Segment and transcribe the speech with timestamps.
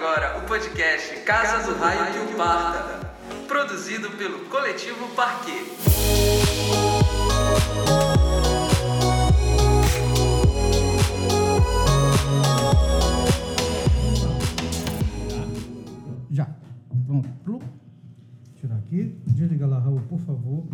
[0.00, 3.12] agora o podcast Casa do Raio que o Parta,
[3.46, 5.62] produzido pelo Coletivo Parquet.
[16.30, 16.48] Já.
[17.44, 17.68] Pronto.
[18.54, 19.20] Tirar aqui.
[19.26, 20.66] Desliga lá, Raul, por favor.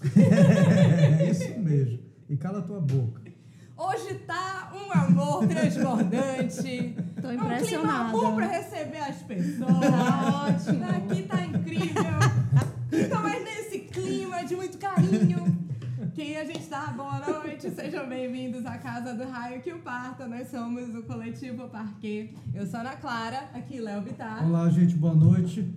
[0.16, 1.98] é isso mesmo.
[2.26, 3.25] E cala tua boca.
[3.76, 6.96] Hoje tá um amor transbordante.
[7.20, 8.10] Tô Um impressionada.
[8.10, 9.68] clima bom pra receber as pessoas.
[9.68, 10.84] Tá ótimo.
[10.84, 12.02] Aqui tá incrível.
[12.92, 15.56] Então, mas nesse clima de muito carinho.
[16.14, 16.86] Quem a gente tá?
[16.96, 17.68] Boa noite.
[17.70, 20.26] Sejam bem-vindos à Casa do Raio que o Parta.
[20.26, 22.32] Nós somos o Coletivo Parquet.
[22.54, 24.46] Eu sou a Ana Clara, aqui Léo Bittar.
[24.46, 24.94] Olá, gente.
[24.94, 25.70] Boa noite.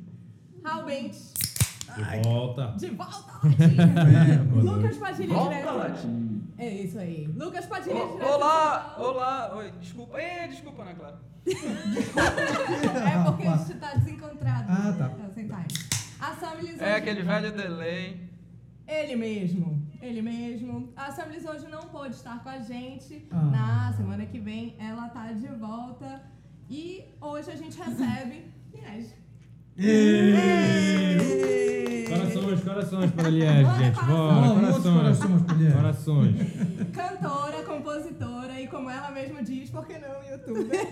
[0.64, 1.34] Raul Bentes.
[1.95, 2.76] De volta.
[2.78, 4.38] De volta, Latinha.
[4.54, 5.76] Boa Lucas Padilha, Volta, direto.
[5.76, 6.39] Latinha.
[6.59, 7.26] É isso aí.
[7.38, 8.30] Lucas Padilha, Ô, direto.
[8.34, 11.22] Olá, olá, oi, desculpa, Ê, desculpa, Ana Clara.
[11.47, 11.52] É
[13.31, 14.66] porque a gente tá desencontrado.
[14.69, 15.08] Ah, tá.
[15.08, 15.67] Tá sentar aí.
[16.19, 18.30] A Sam Liz É aquele velho delay.
[18.86, 19.88] Ele mesmo.
[20.02, 20.92] Ele mesmo.
[20.97, 23.25] A Sam hoje não pôde estar com a gente.
[23.31, 23.41] Ah.
[23.41, 26.22] Na semana que vem ela tá de volta.
[26.69, 28.52] E hoje a gente recebe
[32.09, 33.95] Corações, corações para Liege, gente.
[33.95, 34.83] Bora, Bom, corações.
[34.83, 35.73] corações, mulher.
[35.73, 36.35] Corações.
[36.91, 40.85] Cantora, compositora e como ela mesma diz, por que não, youtuber?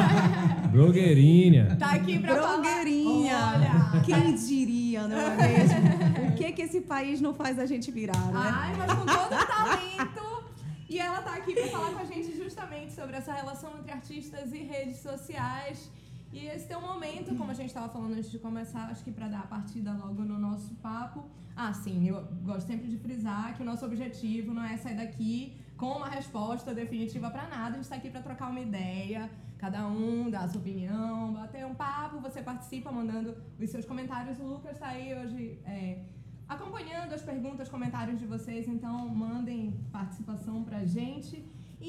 [0.72, 1.76] Blogueirinha.
[1.78, 2.56] Tá aqui pra falar.
[2.56, 3.36] Blogueirinha.
[3.54, 4.00] Olha.
[4.02, 6.28] Quem diria, não é mesmo?
[6.28, 8.32] O que que esse país não faz a gente virar, né?
[8.34, 10.46] Ai, mas com todo o talento.
[10.88, 14.54] E ela tá aqui pra falar com a gente justamente sobre essa relação entre artistas
[14.54, 15.90] e redes sociais.
[16.36, 19.26] E esse teu momento, como a gente estava falando antes de começar, acho que para
[19.26, 21.20] dar a partida logo no nosso papo.
[21.56, 25.56] Ah, sim, eu gosto sempre de frisar que o nosso objetivo não é sair daqui
[25.78, 27.70] com uma resposta definitiva para nada.
[27.70, 31.64] A gente está aqui para trocar uma ideia, cada um dá a sua opinião, bater
[31.64, 34.38] um papo, você participa mandando os seus comentários.
[34.38, 36.02] O Lucas está aí hoje é,
[36.46, 41.42] acompanhando as perguntas, comentários de vocês, então mandem participação pra gente.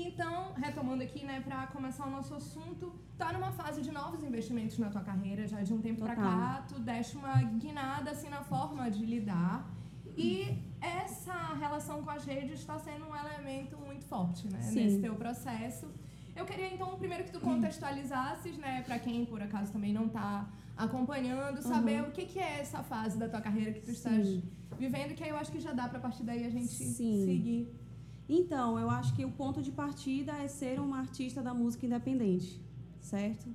[0.06, 4.78] Então, retomando aqui, né, para começar o nosso assunto, tá numa fase de novos investimentos
[4.78, 6.16] na tua carreira, já de um tempo Total.
[6.16, 9.68] cá, tu deste uma guinada assim na forma de lidar.
[10.16, 14.84] E essa relação com as redes está sendo um elemento muito forte, né, Sim.
[14.84, 15.88] nesse teu processo.
[16.35, 20.47] Eu queria então primeiro que tu contextualizasses, né, para quem por acaso também não tá
[20.75, 24.44] acompanhando, saber o que que é essa fase da tua carreira que tu estás Sim.
[24.78, 27.25] vivendo, que aí eu acho que já dá pra partir daí a gente Sim.
[27.25, 27.86] seguir.
[28.29, 32.61] Então, eu acho que o ponto de partida é ser uma artista da música independente,
[32.99, 33.47] certo?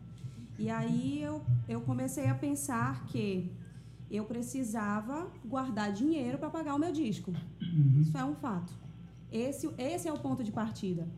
[0.59, 3.51] E aí eu, eu comecei a pensar que
[4.11, 7.33] eu precisava guardar dinheiro para pagar o meu disco.
[8.01, 8.73] Isso é um fato.
[9.31, 11.09] Esse, esse é o ponto de partida.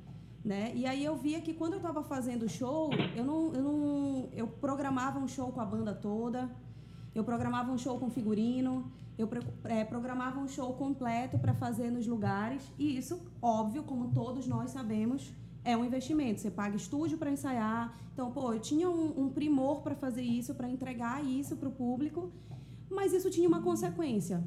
[0.45, 0.73] Né?
[0.75, 4.29] E aí eu via que quando eu estava fazendo show, eu não, eu não.
[4.33, 6.51] Eu programava um show com a banda toda,
[7.15, 9.29] eu programava um show com figurino, eu
[9.65, 12.63] eh, programava um show completo para fazer nos lugares.
[12.79, 15.33] E isso, óbvio, como todos nós sabemos,
[15.65, 16.41] é um investimento.
[16.41, 17.97] Você paga estúdio para ensaiar.
[18.13, 21.73] Então, pô, eu tinha um, um primor para fazer isso, para entregar isso para o
[21.73, 22.33] público,
[22.91, 24.43] mas isso tinha uma consequência.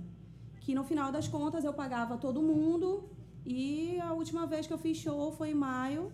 [0.59, 3.09] Que no final das contas eu pagava todo mundo
[3.45, 6.11] e a última vez que eu fiz show foi em maio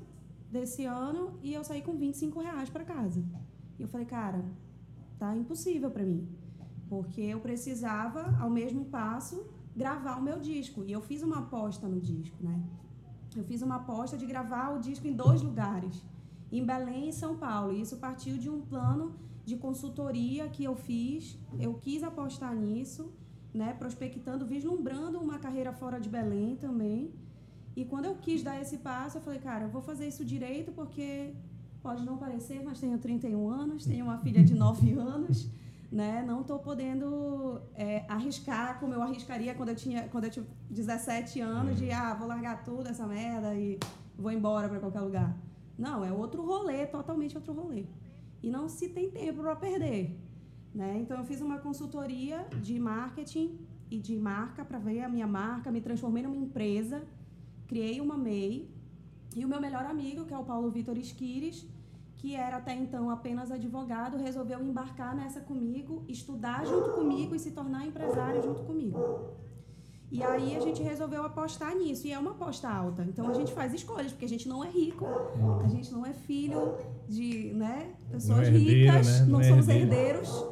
[0.51, 3.23] desse ano e eu saí com 25 reais para casa.
[3.79, 4.45] E eu falei, cara,
[5.17, 6.27] tá impossível para mim.
[6.93, 9.37] Porque eu precisava, ao mesmo passo,
[9.83, 10.83] gravar o meu disco.
[10.87, 12.57] E eu fiz uma aposta no disco, né?
[13.35, 15.95] Eu fiz uma aposta de gravar o disco em dois lugares,
[16.51, 17.73] em Belém e São Paulo.
[17.73, 19.05] E isso partiu de um plano
[19.43, 21.35] de consultoria que eu fiz.
[21.59, 23.11] Eu quis apostar nisso,
[23.61, 23.73] né?
[23.73, 27.11] Prospectando, vislumbrando uma carreira fora de Belém também.
[27.75, 30.71] E quando eu quis dar esse passo, eu falei, cara, eu vou fazer isso direito
[30.71, 31.33] porque
[31.81, 35.49] pode não parecer, mas tenho 31 anos, tenho uma filha de 9 anos,
[35.93, 36.23] né?
[36.25, 41.39] Não estou podendo é, arriscar como eu arriscaria quando eu tinha quando eu tinha 17
[41.39, 43.79] anos de ah, vou largar tudo essa merda e
[44.17, 45.37] vou embora para qualquer lugar.
[45.77, 47.85] Não, é outro rolê, totalmente outro rolê.
[48.41, 50.19] E não se tem tempo para perder,
[50.73, 50.97] né?
[50.97, 53.59] Então eu fiz uma consultoria de marketing
[53.91, 57.03] e de marca para ver a minha marca, me transformei numa empresa,
[57.67, 58.67] criei uma MEI
[59.35, 61.67] e o meu melhor amigo, que é o Paulo Vitor Esquires,
[62.23, 67.51] que era até então apenas advogado, resolveu embarcar nessa comigo, estudar junto comigo e se
[67.51, 68.97] tornar empresário junto comigo.
[70.09, 73.03] E aí a gente resolveu apostar nisso, e é uma aposta alta.
[73.03, 75.05] Então a gente faz escolhas, porque a gente não é rico,
[75.65, 76.77] a gente não é filho
[77.09, 79.19] de né, pessoas Não é herdeiro, ricas, né?
[79.19, 80.19] não, Não é somos herdeiro.
[80.19, 80.45] herdeiros.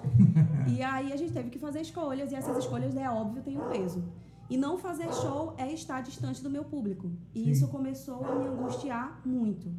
[0.78, 3.70] e aí a gente teve que fazer escolhas, e essas escolhas, é óbvio, têm um
[3.70, 4.04] peso.
[4.50, 7.10] E não fazer show é estar distante do meu público.
[7.34, 7.52] E Sim.
[7.52, 9.72] isso começou a me angustiar muito.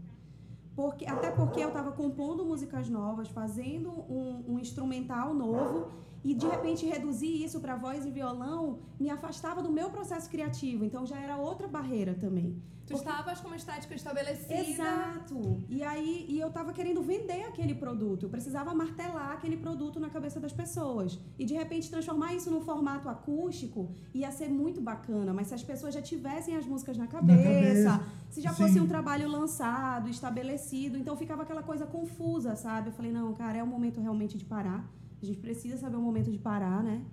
[0.74, 5.90] Porque, até porque eu estava compondo músicas novas, fazendo um, um instrumental novo,
[6.24, 10.84] e de repente reduzir isso para voz e violão me afastava do meu processo criativo.
[10.84, 12.62] Então já era outra barreira também.
[12.86, 14.54] Tu estavas com uma estética estabelecida.
[14.54, 15.62] Exato.
[15.68, 18.24] E aí e eu estava querendo vender aquele produto.
[18.24, 21.18] Eu precisava martelar aquele produto na cabeça das pessoas.
[21.38, 25.32] E de repente transformar isso num formato acústico ia ser muito bacana.
[25.32, 28.06] Mas se as pessoas já tivessem as músicas na cabeça, cabeça.
[28.30, 28.62] se já Sim.
[28.62, 32.88] fosse um trabalho lançado, estabelecido, então ficava aquela coisa confusa, sabe?
[32.88, 34.84] Eu falei, não, cara, é o momento realmente de parar.
[35.22, 37.04] A gente precisa saber o momento de parar, né?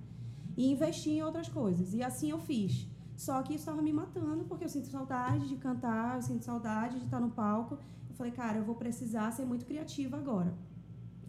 [0.57, 1.93] E investir em outras coisas.
[1.93, 2.87] E assim eu fiz.
[3.15, 6.97] Só que isso estava me matando, porque eu sinto saudade de cantar, eu sinto saudade
[6.99, 7.77] de estar no palco.
[8.09, 10.53] Eu falei, cara, eu vou precisar ser muito criativa agora.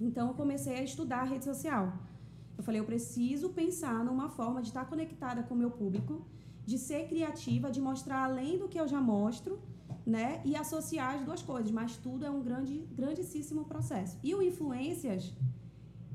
[0.00, 1.92] Então eu comecei a estudar a rede social.
[2.56, 6.24] Eu falei, eu preciso pensar numa forma de estar conectada com o meu público,
[6.64, 9.58] de ser criativa, de mostrar além do que eu já mostro,
[10.06, 10.40] né?
[10.44, 11.70] E associar as duas coisas.
[11.70, 14.18] Mas tudo é um grande, grandíssimo processo.
[14.22, 15.34] E o Influências,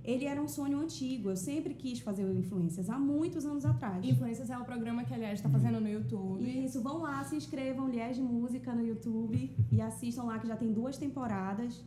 [0.05, 1.29] ele era um sonho antigo.
[1.29, 4.05] Eu sempre quis fazer o Influências, há muitos anos atrás.
[4.05, 6.43] Influências é um programa que, aliás, está fazendo no YouTube.
[6.65, 10.55] Isso, vão lá, se inscrevam, Liés de Música no YouTube e assistam lá que já
[10.55, 11.83] tem duas temporadas.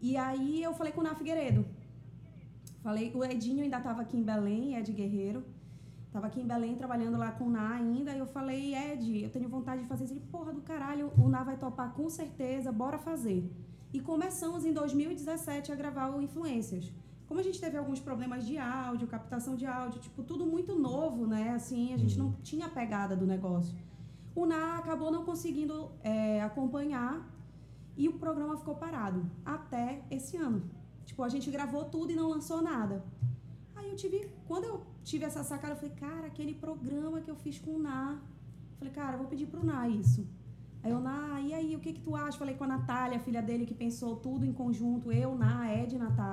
[0.00, 1.64] E aí eu falei com o Ná Figueiredo.
[2.82, 5.42] Falei, o Edinho ainda estava aqui em Belém, Ed Guerreiro.
[6.12, 8.14] Tava aqui em Belém trabalhando lá com o Ná ainda.
[8.14, 10.12] E eu falei, Ed, eu tenho vontade de fazer isso.
[10.12, 13.50] Ele, porra do caralho, o Ná vai topar com certeza, bora fazer.
[13.92, 16.92] E começamos em 2017 a gravar o Influências.
[17.26, 21.26] Como a gente teve alguns problemas de áudio, captação de áudio, tipo, tudo muito novo,
[21.26, 21.50] né?
[21.50, 23.74] Assim, a gente não tinha a pegada do negócio.
[24.34, 27.28] O Ná acabou não conseguindo é, acompanhar
[27.96, 30.62] e o programa ficou parado até esse ano.
[31.04, 33.04] Tipo, a gente gravou tudo e não lançou nada.
[33.74, 37.36] Aí eu tive, quando eu tive essa sacada, eu falei, cara, aquele programa que eu
[37.36, 37.82] fiz com o.
[37.82, 40.26] Eu falei, cara, eu vou pedir pro Ná isso.
[40.82, 42.38] Aí eu, Ná, e aí, o que que tu acha?
[42.38, 45.98] Falei com a Natália, filha dele, que pensou tudo em conjunto, eu, Ná, Ed e
[45.98, 46.25] Natália.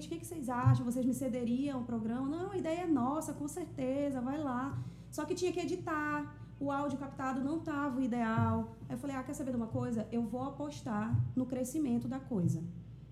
[0.00, 0.82] Gente, o que, vocês acham?
[0.86, 2.26] Vocês me cederiam o programa?
[2.26, 4.82] Não, a ideia é nossa, com certeza, vai lá.
[5.10, 8.76] Só que tinha que editar, o áudio captado não estava o ideal.
[8.88, 10.08] Aí eu falei, ah, quer saber de uma coisa?
[10.10, 12.64] Eu vou apostar no crescimento da coisa.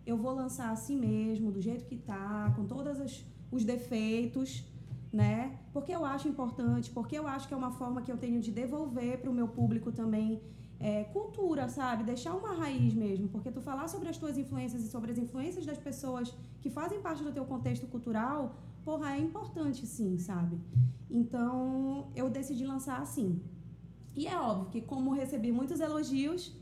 [0.06, 4.64] Eu vou lançar assim mesmo, do jeito que tá, com todos os, os defeitos,
[5.12, 5.58] né?
[5.75, 8.50] Porque eu acho importante, porque eu acho que é uma forma que eu tenho de
[8.50, 10.40] devolver para o meu público também
[10.80, 12.04] é, cultura, sabe?
[12.04, 13.28] Deixar uma raiz mesmo.
[13.28, 17.00] Porque tu falar sobre as tuas influências e sobre as influências das pessoas que fazem
[17.00, 20.58] parte do teu contexto cultural, porra, é importante sim, sabe?
[21.10, 23.40] Então, eu decidi lançar assim.
[24.14, 26.52] E é óbvio que como recebi muitos elogios,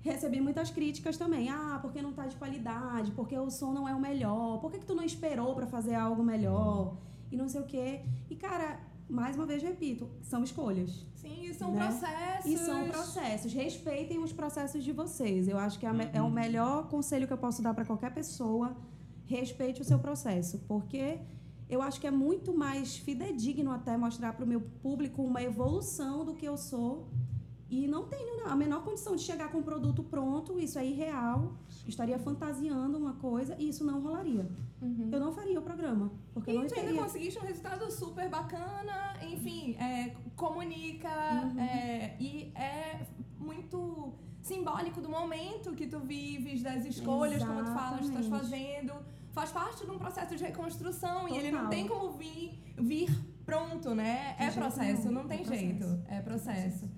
[0.00, 1.48] recebi muitas críticas também.
[1.50, 4.78] Ah, porque não tá de qualidade, porque o som não é o melhor, por que,
[4.78, 6.96] que tu não esperou para fazer algo melhor?
[7.30, 8.00] E não sei o quê.
[8.28, 11.06] E, cara, mais uma vez repito, são escolhas.
[11.20, 11.78] Sim, e são Né?
[11.86, 12.50] processos.
[12.52, 13.52] E são processos.
[13.52, 15.48] Respeitem os processos de vocês.
[15.48, 18.12] Eu acho que é me- é o melhor conselho que eu posso dar para qualquer
[18.20, 18.76] pessoa.
[19.26, 21.18] Respeite o seu processo, porque
[21.68, 26.24] eu acho que é muito mais fidedigno até mostrar para o meu público uma evolução
[26.24, 27.08] do que eu sou.
[27.68, 31.52] E não tenho a menor condição de chegar com um produto pronto, isso é irreal.
[31.90, 34.46] Estaria fantasiando uma coisa e isso não rolaria.
[35.12, 36.10] Eu não faria o programa.
[36.32, 41.08] Porque E não tu ainda conseguiste um resultado super bacana, enfim, é, comunica
[41.44, 41.60] Uhum.
[41.60, 43.00] é, e é
[43.38, 48.30] muito simbólico do momento que tu vives, das escolhas, como tu falas, estás Exatamente.
[48.50, 48.92] fazendo.
[49.32, 51.70] Faz parte de um processo de reconstrução e ele não Total.
[51.70, 53.10] tem como vir, vir
[53.44, 54.34] pronto, né?
[54.38, 55.12] De É processo, nenhum.
[55.12, 55.66] não tem É processo.
[55.66, 56.02] jeito.
[56.08, 56.88] É processo.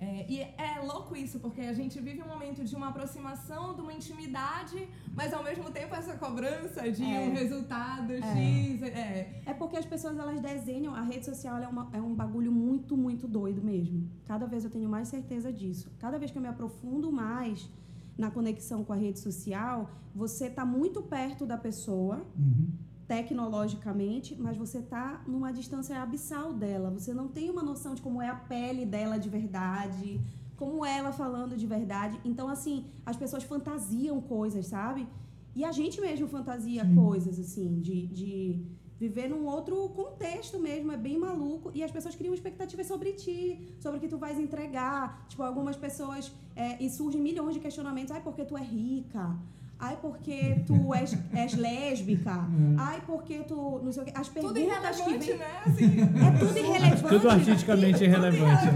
[0.00, 3.82] É, e é louco isso, porque a gente vive um momento de uma aproximação, de
[3.82, 7.20] uma intimidade, mas ao mesmo tempo essa cobrança de É.
[7.20, 8.82] um resultado X.
[8.82, 9.42] É.
[9.44, 12.96] É porque as pessoas elas desenham, a rede social é, uma- é um bagulho muito,
[12.96, 14.08] muito doido mesmo.
[14.24, 15.90] Cada vez eu tenho mais certeza disso.
[15.98, 17.68] Cada vez que eu me aprofundo mais
[18.16, 22.68] na conexão com a rede social, você está muito perto da pessoa, Uhum.
[23.12, 26.88] Tecnologicamente, mas você está numa distância abissal dela.
[26.90, 30.20] Você não tem uma noção de como é a pele dela de verdade,
[30.56, 32.20] como é ela falando de verdade.
[32.24, 35.08] Então, assim, as pessoas fantasiam coisas, sabe?
[35.56, 36.94] E a gente mesmo fantasia Sim.
[36.94, 38.62] coisas, assim, de, de
[39.00, 41.72] viver num outro contexto mesmo, é bem maluco.
[41.74, 45.26] E as pessoas criam expectativas sobre ti, sobre o que tu vais entregar.
[45.28, 46.30] Tipo, algumas pessoas.
[46.54, 48.12] é, e surgem milhões de questionamentos.
[48.12, 49.36] Ai, porque tu é rica?
[49.82, 52.46] Ai, porque tu és, és lésbica?
[52.78, 53.80] Ai, porque tu.
[53.82, 54.12] Não sei o quê.
[54.14, 55.38] As Tudo perguntas que irrelevante, vêm.
[55.38, 55.62] né?
[55.66, 57.08] Assim, É tudo irrelevante.
[57.08, 58.66] Tudo artisticamente irrelevante.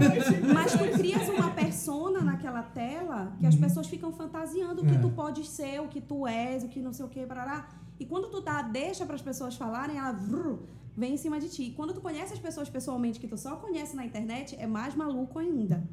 [0.53, 4.97] Mas tu crias uma persona naquela tela que as pessoas ficam fantasiando o que É.
[4.99, 7.67] tu podes ser, o que tu és, o que não sei o que, parará.
[7.99, 10.57] E quando tu dá, deixa para as pessoas falarem, ela vrr,
[10.97, 11.63] vem em cima de ti.
[11.63, 14.95] E quando tu conhece as pessoas pessoalmente, que tu só conhece na internet, é mais
[14.95, 15.83] maluco ainda.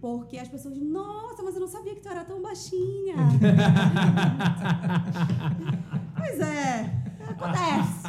[0.00, 3.16] Porque as pessoas, nossa, mas eu não sabia que tu era tão baixinha.
[6.16, 6.90] pois é,
[7.28, 8.08] acontece.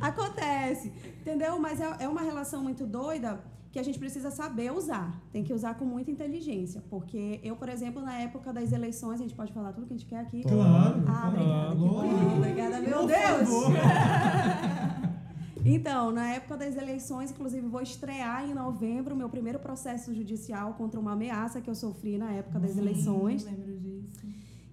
[0.00, 1.58] acontece, entendeu?
[1.58, 3.42] Mas é, é uma relação muito doida
[3.74, 5.20] que a gente precisa saber usar.
[5.32, 6.80] Tem que usar com muita inteligência.
[6.88, 9.96] Porque eu, por exemplo, na época das eleições, a gente pode falar tudo que a
[9.96, 10.44] gente quer aqui.
[10.44, 11.02] Claro.
[11.08, 11.74] Ah, obrigada.
[11.74, 12.14] que Lógico.
[12.14, 13.48] bom, Obrigada, meu Por Deus.
[15.64, 21.00] Então, na época das eleições, inclusive, vou estrear em novembro meu primeiro processo judicial contra
[21.00, 23.44] uma ameaça que eu sofri na época das eleições.
[23.44, 24.26] Lembro disso.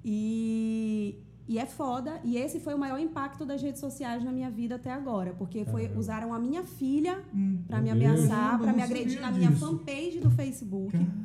[0.04, 1.16] E,
[1.48, 2.20] e é foda.
[2.24, 5.34] E esse foi o maior impacto das redes sociais na minha vida até agora.
[5.38, 6.00] Porque foi, Caramba.
[6.00, 7.24] usaram a minha filha
[7.68, 8.20] pra me Meu Deus.
[8.26, 9.66] ameaçar, pra me agredir na minha disso.
[9.66, 10.92] fanpage do Facebook.
[10.92, 11.22] Caramba.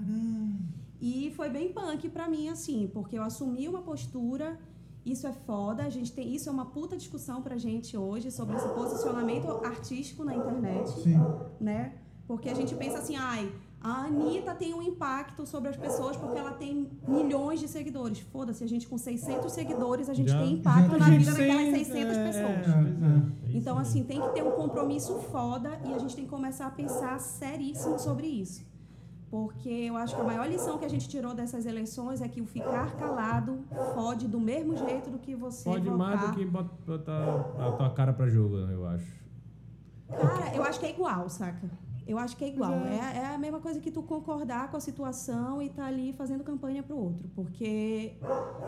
[1.00, 4.58] E foi bem punk pra mim, assim, porque eu assumi uma postura.
[5.06, 6.34] Isso é foda, a gente tem.
[6.34, 11.16] Isso é uma puta discussão pra gente hoje sobre esse posicionamento artístico na internet, Sim.
[11.60, 11.92] né?
[12.26, 16.36] Porque a gente pensa assim, ai, a Anitta tem um impacto sobre as pessoas porque
[16.36, 18.18] ela tem milhões de seguidores.
[18.18, 21.64] Foda-se, a gente com 600 seguidores, a gente Já- tem impacto já na vida daquelas
[21.66, 22.44] Sim, 600 é, pessoas.
[22.66, 23.46] é.
[23.46, 26.30] É isso Então, assim, tem que ter um compromisso foda e a gente tem que
[26.30, 28.64] começar a pensar seríssimo sobre isso.
[29.30, 32.40] Porque eu acho que a maior lição que a gente tirou dessas eleições é que
[32.40, 33.58] o ficar calado
[33.94, 35.98] fode do mesmo jeito do que você Pode votar.
[35.98, 39.06] mais do que bot- botar a tua cara pra jogo, eu acho.
[40.08, 41.68] Cara, eu acho que é igual, saca?
[42.06, 42.72] Eu acho que é igual.
[42.80, 43.18] Pois É.
[43.18, 46.82] é a mesma coisa que tu concordar com a situação e tá ali fazendo campanha
[46.82, 47.28] pro outro.
[47.34, 48.16] Porque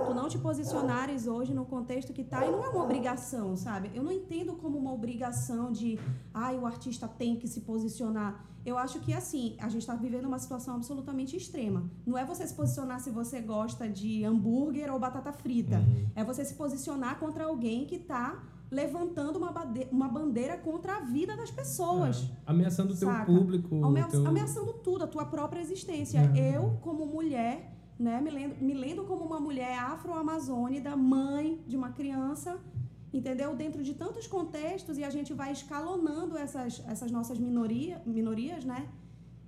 [0.07, 3.90] tu não te posicionares hoje no contexto que tá, e não é uma obrigação, sabe?
[3.95, 5.99] Eu não entendo como uma obrigação de,
[6.35, 8.45] ai, o artista tem que se posicionar.
[8.66, 11.88] Eu acho que, assim, a gente está vivendo uma situação absolutamente extrema.
[12.04, 15.80] Não é você se posicionar se você gosta de hambúrguer ou batata frita.
[16.14, 21.00] É você se posicionar contra alguém que está levantando uma, bade- uma bandeira contra a
[21.00, 22.25] vida das pessoas.
[22.46, 22.50] É.
[22.50, 23.26] Ameaçando o teu Saca?
[23.26, 23.84] público.
[23.84, 24.26] Amea- teu...
[24.26, 26.18] Ameaçando tudo, a tua própria existência.
[26.37, 26.56] É.
[26.56, 31.90] Eu, como mulher, né, me lendo, me lendo como uma mulher afro-amazônida, mãe de uma
[31.90, 32.58] criança,
[33.12, 33.56] entendeu?
[33.56, 38.87] Dentro de tantos contextos e a gente vai escalonando essas, essas nossas minoria, minorias, né?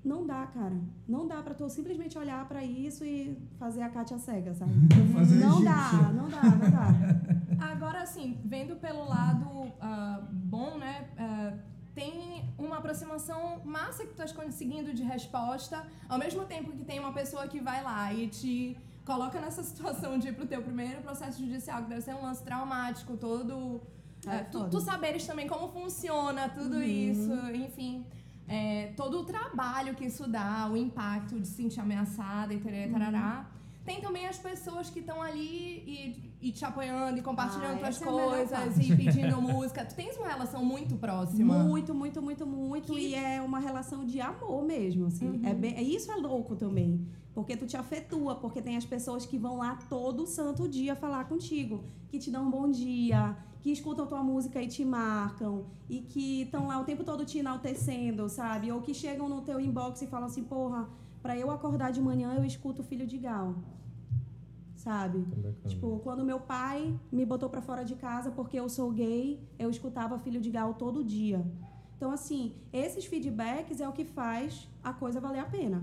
[0.03, 0.75] Não dá, cara.
[1.07, 4.73] Não dá pra tu simplesmente olhar pra isso e fazer a Kátia cega, sabe?
[5.39, 7.40] Não dá, não dá, não dá.
[7.61, 11.09] Agora, assim, vendo pelo lado ah, bom, né?
[11.19, 11.53] ah,
[11.95, 16.99] tem uma aproximação massa que tu estás conseguindo de resposta, ao mesmo tempo que tem
[16.99, 21.03] uma pessoa que vai lá e te coloca nessa situação de ir pro teu primeiro
[21.03, 23.81] processo judicial, que deve ser um lance traumático, todo.
[24.27, 26.83] É, eh, tu, tu saberes também como funciona tudo Uhum.
[26.83, 28.05] isso, enfim.
[28.47, 33.47] é, todo o trabalho que isso dá, o impacto de se sentir ameaçada e tarará,
[33.53, 33.61] Uhum.
[33.85, 38.01] Tem também as pessoas que estão ali e, e te apoiando e compartilhando Ah, tuas
[38.01, 39.85] é coisas e pedindo música.
[39.85, 41.59] Tu tens uma relação muito próxima.
[41.63, 42.93] Muito, muito, muito, muito.
[42.95, 45.29] Que- E é uma relação de amor mesmo, assim.
[45.29, 45.41] Uhum.
[45.45, 47.07] É bem, é isso é louco também.
[47.35, 51.25] Porque tu te afetua, porque tem as pessoas que vão lá todo santo dia falar
[51.29, 56.01] contigo, que te dão um bom dia, que escutam tua música e te marcam, e
[56.01, 58.73] que estão lá o tempo todo te enaltecendo, sabe?
[58.73, 60.89] Ou que chegam no teu inbox e falam assim, porra,
[61.23, 63.55] pra eu acordar de manhã eu escuto o filho de Gal.
[64.85, 65.19] Sabe?
[65.31, 65.69] Tá bacana.
[65.73, 69.23] Tipo, quando meu pai me botou pra fora de casa porque eu sou gay,
[69.59, 71.41] eu escutava Filho de Gal todo dia.
[71.97, 75.83] Então, assim, esses feedbacks é o que faz a coisa valer a pena.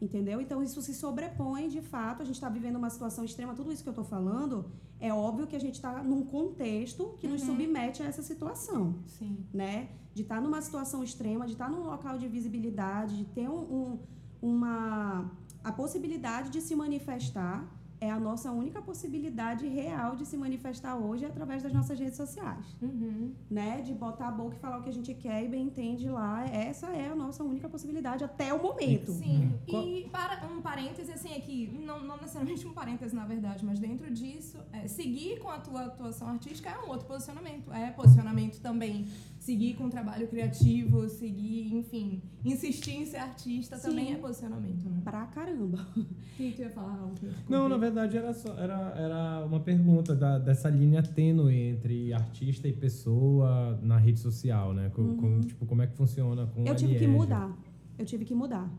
[0.00, 0.40] Entendeu?
[0.40, 2.22] Então, isso se sobrepõe, de fato.
[2.22, 3.54] A gente está vivendo uma situação extrema.
[3.54, 4.54] Tudo isso que eu estou falando,
[4.98, 7.48] é óbvio que a gente está num contexto que nos Uhum.
[7.50, 9.36] submete a essa situação Sim.
[9.54, 9.90] né?
[10.12, 13.98] De estar numa situação extrema, de estar num local de visibilidade, de ter um, um-
[14.42, 15.30] uma
[15.62, 17.64] a possibilidade de se manifestar
[18.02, 22.16] é a nossa única possibilidade real de se manifestar hoje é através das nossas redes
[22.16, 23.32] sociais, Uhum.
[23.48, 23.80] né?
[23.80, 26.44] De botar a boca e falar o que a gente quer e bem entende lá.
[26.44, 29.12] Essa é a nossa única possibilidade até o momento.
[29.12, 29.52] Sim.
[29.70, 33.78] Qual- E para um parêntese, assim, aqui, não, não necessariamente um parêntese, na verdade, mas
[33.78, 37.72] dentro disso, é, seguir com a tua atuação artística é um outro posicionamento.
[37.72, 39.06] É posicionamento também.
[39.42, 43.88] Seguir com o trabalho criativo, seguir, enfim, insistir em ser artista Sim.
[43.88, 45.00] também é posicionamento, né?
[45.02, 45.84] Pra caramba.
[45.96, 46.04] O
[46.36, 50.38] que tu ia falar, te Não, na verdade era, só, era, era uma pergunta da-
[50.38, 54.92] dessa linha tênue entre artista e pessoa na rede social, né?
[54.94, 56.66] Com, com, tipo, como é que funciona com Uhum.
[56.68, 57.50] Eu a tive que mudar.
[57.98, 58.70] Eu tive que mudar.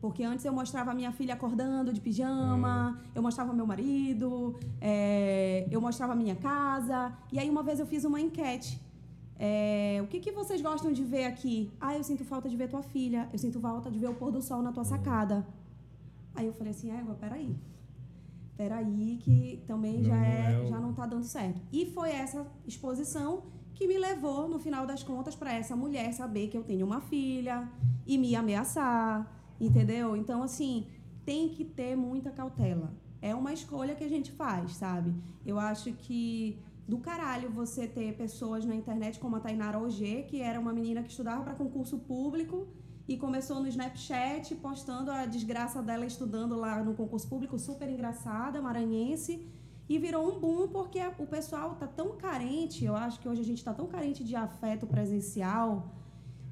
[0.00, 5.66] Porque antes eu mostrava a minha filha acordando de pijama, eu mostrava meu marido, é,
[5.70, 7.12] eu mostrava a minha casa.
[7.30, 8.80] E aí uma vez eu fiz uma enquete.
[9.38, 11.70] É, o que, que vocês gostam de ver aqui?
[11.80, 14.32] Ah, eu sinto falta de ver tua filha, eu sinto falta de ver o pôr
[14.32, 15.46] do sol na tua sacada.
[16.34, 17.54] Aí eu falei assim, égua, peraí.
[18.56, 21.60] Peraí, que também já, Não, não é, é o- já não tá dando certo.
[21.72, 26.48] E foi essa exposição que me levou, no final das contas, para essa mulher saber
[26.48, 27.68] que eu tenho uma filha
[28.04, 29.32] e me ameaçar.
[29.60, 30.16] Entendeu?
[30.16, 30.86] Então, assim,
[31.24, 32.92] tem que ter muita cautela.
[33.22, 35.14] É uma escolha que a gente faz, sabe?
[35.46, 40.40] Eu acho que do caralho você ter pessoas na internet como a Tainara Ogê, que
[40.40, 42.66] era uma menina que estudava para concurso público
[43.06, 48.62] e começou no Snapchat postando a desgraça dela estudando lá no concurso público, super engraçada,
[48.62, 49.46] maranhense,
[49.86, 53.44] e virou um boom porque o pessoal tá tão carente, eu acho que hoje a
[53.44, 55.94] gente está tão carente de afeto presencial,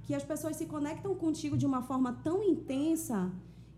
[0.03, 3.33] que as pessoas se conectam contigo de uma forma tão intensa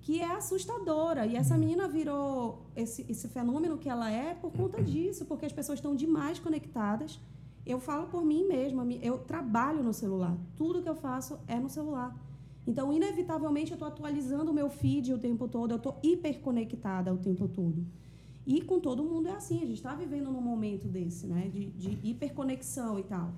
[0.08, 1.26] que é assustadora.
[1.26, 5.52] E essa menina virou esse, esse fenômeno que ela é por conta disso, porque as
[5.52, 7.20] pessoas estão demais conectadas.
[7.66, 10.34] Eu falo por mim mesma, eu trabalho no celular.
[10.56, 12.16] Tudo que eu faço é no celular.
[12.66, 17.18] Então, inevitavelmente, eu estou atualizando o meu feed o tempo todo, eu estou hiperconectada o
[17.18, 17.84] tempo todo.
[18.46, 21.50] E com todo mundo é assim, a gente está vivendo num momento desse, né?
[21.52, 23.30] De, de hiperconexão e tal.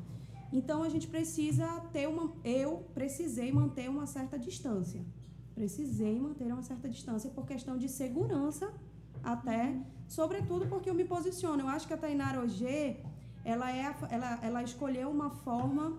[0.53, 2.33] Então, a gente precisa ter uma.
[2.45, 5.05] Eu precisei manter uma certa distância
[5.55, 8.73] precisei manter uma certa distância por questão de segurança,
[9.23, 9.77] até,
[10.09, 11.63] sobretudo porque eu me posiciono.
[11.63, 12.97] Eu acho que a Tainara Ogê,
[13.45, 15.99] ela, é, ela, ela escolheu uma forma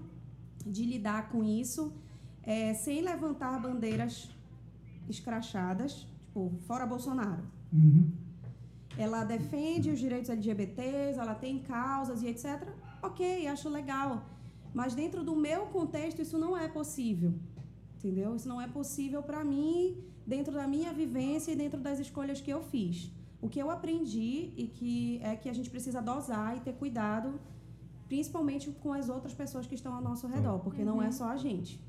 [0.65, 1.93] de lidar com isso
[2.43, 4.29] é, sem levantar bandeiras
[5.09, 7.43] escrachadas, tipo, fora Bolsonaro.
[7.71, 8.11] Uhum.
[8.97, 12.67] Ela defende os direitos LGBTs, ela tem causas e etc.
[13.01, 14.25] Ok, acho legal.
[14.73, 17.33] Mas dentro do meu contexto, isso não é possível
[18.01, 18.35] entendeu?
[18.35, 22.51] Isso não é possível para mim dentro da minha vivência e dentro das escolhas que
[22.51, 23.11] eu fiz.
[23.41, 27.39] O que eu aprendi e que é que a gente precisa dosar e ter cuidado,
[28.07, 30.87] principalmente com as outras pessoas que estão ao nosso redor, porque uhum.
[30.87, 31.11] não é uhum.
[31.11, 31.79] só a gente.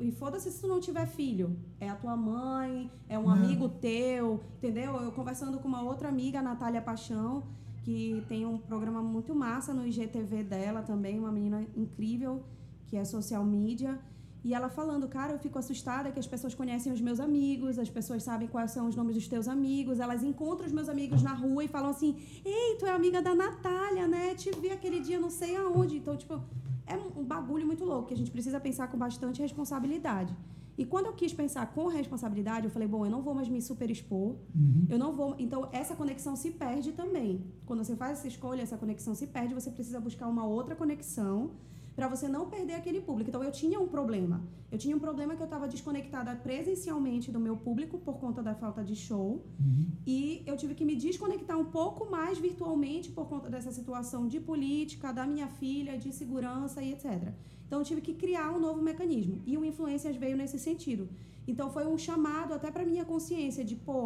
[0.00, 1.56] E foda-se se tu não tiver filho.
[1.80, 3.30] É a tua mãe, é um não.
[3.30, 4.96] amigo teu, entendeu?
[4.96, 7.44] Eu conversando com uma outra amiga, a Natália Paixão,
[7.84, 12.42] que tem um programa muito massa no IGTV dela também, uma menina incrível,
[12.86, 13.98] que é social media.
[14.44, 17.90] E ela falando, cara, eu fico assustada que as pessoas conhecem os meus amigos, as
[17.90, 21.34] pessoas sabem quais são os nomes dos teus amigos, elas encontram os meus amigos na
[21.34, 24.34] rua e falam assim: Ei, tu é amiga da Natália, né?
[24.34, 25.96] Te vi aquele dia não sei aonde.
[25.96, 26.40] Então, tipo,
[26.86, 30.34] é um bagulho muito louco que a gente precisa pensar com bastante responsabilidade.
[30.78, 33.60] E quando eu quis pensar com responsabilidade, eu falei, bom, eu não vou mais me
[33.60, 34.86] superexpor, uhum.
[34.88, 35.34] eu não vou.
[35.36, 37.44] Então, essa conexão se perde também.
[37.66, 41.50] Quando você faz essa escolha, essa conexão se perde, você precisa buscar uma outra conexão
[41.98, 43.28] para você não perder aquele público.
[43.28, 44.36] Então eu tinha um problema.
[44.70, 48.54] Eu tinha um problema que eu estava desconectada presencialmente do meu público por conta da
[48.54, 49.30] falta de show.
[49.58, 49.86] Uhum.
[50.06, 54.38] E eu tive que me desconectar um pouco mais virtualmente por conta dessa situação de
[54.38, 57.32] política, da minha filha, de segurança e etc.
[57.66, 59.42] Então eu tive que criar um novo mecanismo.
[59.44, 61.08] E o Influências veio nesse sentido.
[61.48, 64.02] Então foi um chamado até para minha consciência de, pô,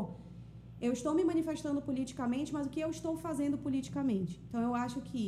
[0.80, 4.40] eu estou me manifestando politicamente, mas o que eu estou fazendo politicamente?
[4.48, 5.22] Então eu acho que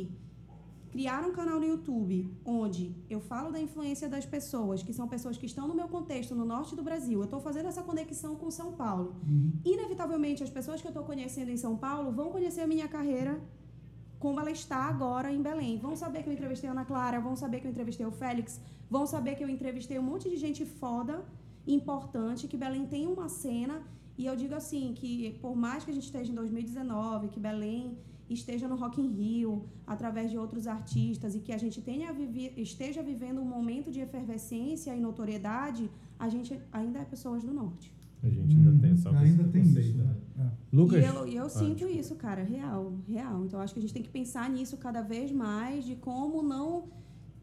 [0.95, 5.35] criar um canal no YouTube onde eu falo da influência das pessoas, que são pessoas
[5.37, 8.49] que estão no meu contexto, no norte do Brasil, eu estou fazendo essa conexão com
[8.49, 9.17] São Paulo.
[9.27, 9.51] Uhum.
[9.65, 13.33] Inevitavelmente, as pessoas que eu estou conhecendo em São Paulo vão conhecer a minha carreira
[14.23, 15.77] como ela está agora em Belém.
[15.77, 18.61] Vão saber que eu entrevistei a Ana Clara, vão saber que eu entrevistei o Félix,
[18.89, 21.25] vão saber que eu entrevistei um monte de gente foda,
[21.67, 23.83] importante, que Belém tem uma cena.
[24.17, 27.97] E eu digo assim, que por mais que a gente esteja em 2019, que Belém
[28.29, 32.53] esteja no Rock in Rio, através de outros artistas, e que a gente tenha vivi
[32.57, 37.93] esteja vivendo um momento de efervescência e notoriedade, a gente ainda é pessoas do Norte.
[38.23, 39.97] A gente ainda hum, tem essa Ainda tem isso.
[39.97, 40.15] Né?
[40.39, 40.49] É.
[40.73, 41.03] Lucas?
[41.03, 43.45] E eu, eu sinto isso, cara, real, real.
[43.45, 46.87] Então, acho que a gente tem que pensar nisso cada vez mais, de como não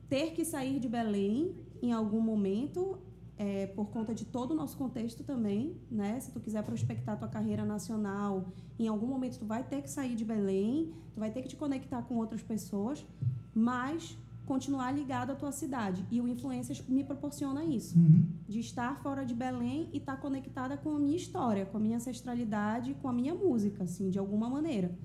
[0.09, 2.99] ter que sair de Belém em algum momento
[3.43, 6.21] é, por conta de todo o nosso contexto também, né?
[6.21, 10.15] Se tu quiser prospectar tua carreira nacional, em algum momento tu vai ter que sair
[10.15, 13.05] de Belém, tu vai ter que te conectar com outras pessoas,
[13.53, 16.07] mas continuar ligado à tua cidade.
[16.09, 18.29] E o Influências me proporciona isso, uhum.
[18.49, 21.97] de estar fora de Belém e estar conectada com a minha história, com a minha
[21.97, 24.97] ancestralidade, com a minha música, assim, de alguma maneira.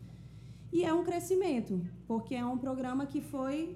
[0.72, 3.76] E é um crescimento, porque é um programa que foi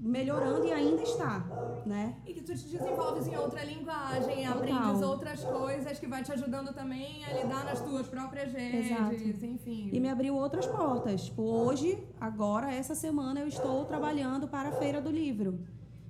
[0.00, 1.44] melhorando e ainda está,
[1.84, 2.14] né?
[2.26, 4.52] E que tu te desenvolves em outra linguagem, Total.
[4.52, 9.14] aprendes outras coisas que vai te ajudando também a lidar nas tuas próprias redes, Exato.
[9.44, 9.90] enfim.
[9.92, 11.24] E me abriu outras portas.
[11.24, 15.58] Tipo, hoje, agora, essa semana, eu estou trabalhando para a Feira do Livro.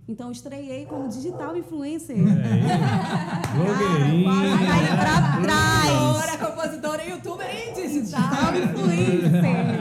[0.06, 2.16] Então, estreiei como digital influencer.
[2.16, 2.22] É.
[3.56, 4.96] Blogueirinha.
[4.96, 5.90] Pra trás.
[5.90, 9.78] Agora, compositora, youtuber e digital influencer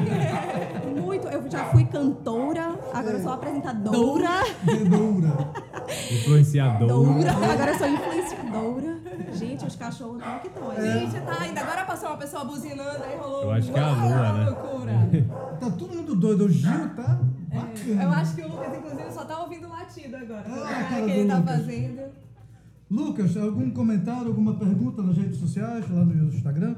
[1.18, 1.28] muito.
[1.28, 2.67] Eu já fui cantora,
[3.00, 3.98] agora eu sou apresentadora.
[3.98, 4.30] Doura.
[6.12, 7.32] Influenciadora.
[7.32, 8.98] Agora eu sou influenciadora.
[9.34, 10.76] Gente, os cachorros estão que estão.
[10.76, 11.62] Gente, tá ainda.
[11.62, 14.50] Agora passou uma pessoa buzinando, aí rolou Eu acho que é a lua, né?
[14.50, 14.94] loucura.
[15.60, 16.46] Tá todo mundo doido.
[16.46, 18.04] O Gil tá bacana.
[18.04, 20.46] Eu acho que o Lucas, inclusive, só tá ouvindo o latido agora.
[20.48, 22.02] Ah, cara que ele tá fazendo.
[22.90, 26.76] Lucas, algum comentário, alguma pergunta nas redes sociais, lá no Instagram?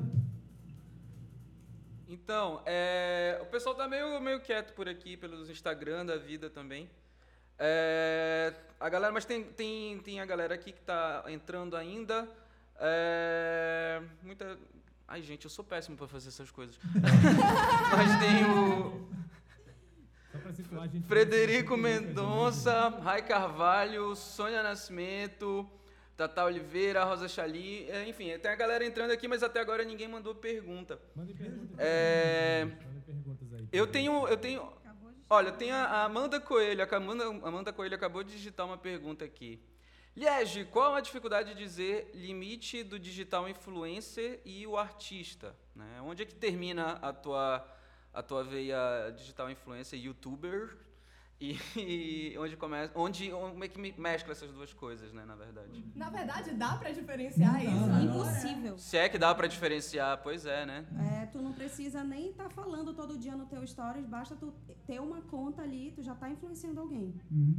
[2.30, 6.88] Então, é, o pessoal tá meio, meio quieto por aqui, pelos Instagram da vida também.
[7.58, 12.30] É, a galera, mas tem, tem, tem a galera aqui que tá entrando ainda.
[12.80, 14.60] É, muita.
[15.08, 16.78] Ai, gente, eu sou péssimo para fazer essas coisas.
[17.98, 19.10] mas tem o.
[20.54, 25.68] Situar, Frederico Mendonça, Rai Carvalho, Sônia Nascimento,
[26.20, 30.06] Tata Oliveira, Rosa Chali, é, enfim, tem a galera entrando aqui, mas até agora ninguém
[30.06, 31.00] mandou pergunta.
[31.16, 31.80] Mandem perguntas.
[31.80, 32.68] É,
[33.06, 33.70] perguntas aí.
[33.72, 34.70] eu tenho, eu tenho,
[35.30, 39.24] olha, tem a a Amanda Coelho, a Amanda, Amanda Coelho acabou de digitar uma pergunta
[39.24, 39.62] aqui.
[40.14, 45.56] Liege, qual a dificuldade de dizer limite do digital influencer e o artista?
[45.74, 46.02] Né?
[46.02, 47.66] Onde é que termina a tua,
[48.14, 50.76] a tua veia digital influencer youtuber
[51.40, 51.58] e,
[52.34, 55.84] e onde começa, onde, como é que me- mescla essas duas coisas, né, na verdade?
[55.96, 57.88] Na verdade, dá pra diferenciar Não isso.
[57.88, 58.02] não.
[58.04, 58.78] Impossível.
[58.78, 60.86] Se é que dá pra diferenciar, pois é, né?
[61.22, 64.54] É, tu não precisa nem estar falando todo dia no teu stories, basta tu
[64.86, 67.14] ter uma conta ali, tu já tá influenciando alguém.
[67.32, 67.58] Uhum.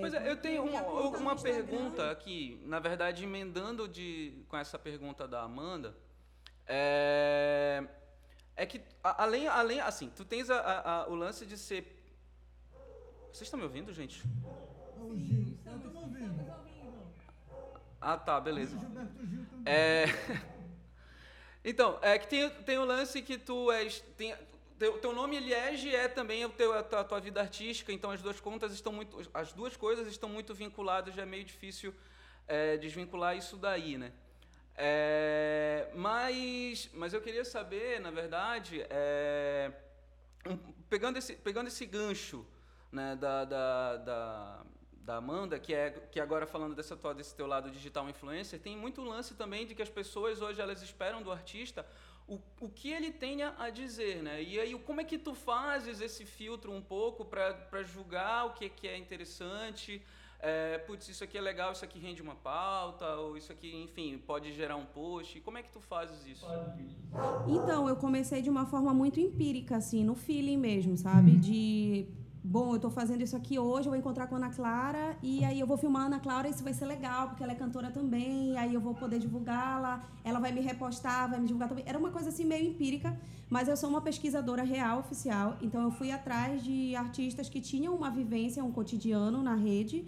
[0.00, 0.80] Pois é, eu tenho uma,
[1.18, 5.96] uma pergunta aqui, na verdade, emendando de, com essa pergunta da Amanda.
[6.68, 7.84] É,
[8.54, 11.95] é que, além, além, assim, tu tens a- a- a- o lance de ser.
[13.36, 14.22] Vocês estão me ouvindo, gente?
[14.98, 16.42] O Gil, eu tô ouvindo.
[18.00, 18.78] Ah, tá, beleza.
[19.66, 20.06] É...
[21.62, 24.00] Então, é que tem, tem o lance que tu és.
[24.16, 24.34] Tem,
[24.78, 28.10] teu, teu nome Liege é também o teu, a, tua, a tua vida artística, então
[28.12, 29.28] as duas contas estão muito.
[29.34, 31.92] As duas coisas estão muito vinculadas, já é meio difícil
[32.46, 34.12] é, desvincular isso daí, né?
[34.76, 39.72] É, mas, mas eu queria saber, na verdade, é,
[40.46, 40.56] um-
[40.88, 42.46] pegando, esse, pegando esse gancho
[42.96, 44.62] né, da, da, da,
[45.04, 48.76] da Amanda, que é que agora falando dessa tua, desse teu lado digital influencer, tem
[48.76, 51.86] muito lance também de que as pessoas hoje elas esperam do artista
[52.26, 54.42] o, o que ele tenha a dizer, né?
[54.42, 58.68] E aí como é que tu fazes esse filtro um pouco para julgar o que,
[58.68, 60.02] que é interessante?
[60.38, 64.18] É, putz, isso aqui é legal, isso aqui rende uma pauta, ou isso aqui, enfim,
[64.18, 65.40] pode gerar um post.
[65.40, 66.46] Como é que tu fazes isso?
[67.48, 71.32] Então, eu comecei de uma forma muito empírica, assim, no feeling mesmo, sabe?
[71.38, 72.06] De,
[72.48, 75.44] bom, eu tô fazendo isso aqui hoje, eu vou encontrar com a Ana Clara, e
[75.44, 77.90] aí eu vou filmar a Ana Clara, isso vai ser legal, porque ela é cantora
[77.90, 81.84] também, aí eu vou poder divulgá-la, ela vai me repostar, vai me divulgar também.
[81.86, 83.18] Era uma coisa assim meio empírica,
[83.50, 87.92] mas eu sou uma pesquisadora real, oficial, então eu fui atrás de artistas que tinham
[87.96, 90.04] uma vivência, um cotidiano na rede,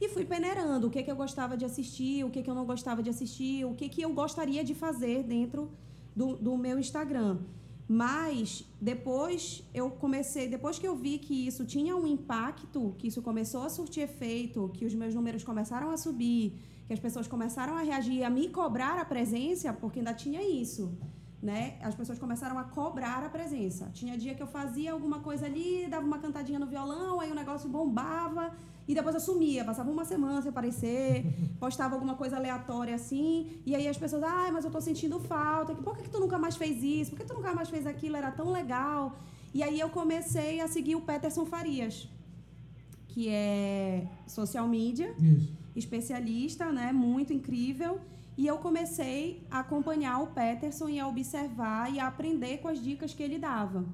[0.00, 2.64] e fui peneirando o que, que eu gostava de assistir, o que, que eu não
[2.64, 5.70] gostava de assistir, o que, que eu gostaria de fazer dentro
[6.16, 7.38] do, do meu Instagram.
[7.88, 13.20] Mas depois eu comecei, depois que eu vi que isso tinha um impacto, que isso
[13.22, 17.76] começou a surtir efeito, que os meus números começaram a subir, que as pessoas começaram
[17.76, 20.96] a reagir, a me cobrar a presença, porque ainda tinha isso.
[21.42, 21.76] Né?
[21.82, 23.90] As pessoas começaram a cobrar a presença.
[23.92, 27.34] Tinha dia que eu fazia alguma coisa ali, dava uma cantadinha no violão, aí o
[27.34, 28.54] negócio bombava
[28.86, 31.24] e depois eu sumia, passava uma semana sem aparecer,
[31.60, 35.74] postava alguma coisa aleatória assim, e aí as pessoas, ai, mas eu tô sentindo falta,
[35.74, 37.10] por que, que tu nunca mais fez isso?
[37.10, 38.16] Por que tu nunca mais fez aquilo?
[38.16, 39.18] Era tão legal.
[39.54, 42.08] E aí eu comecei a seguir o Peterson Farias,
[43.08, 45.52] que é social media, Isso.
[45.76, 46.90] especialista, né?
[46.90, 48.00] Muito incrível.
[48.36, 52.82] E eu comecei a acompanhar o Peterson e a observar e a aprender com as
[52.82, 53.84] dicas que ele dava.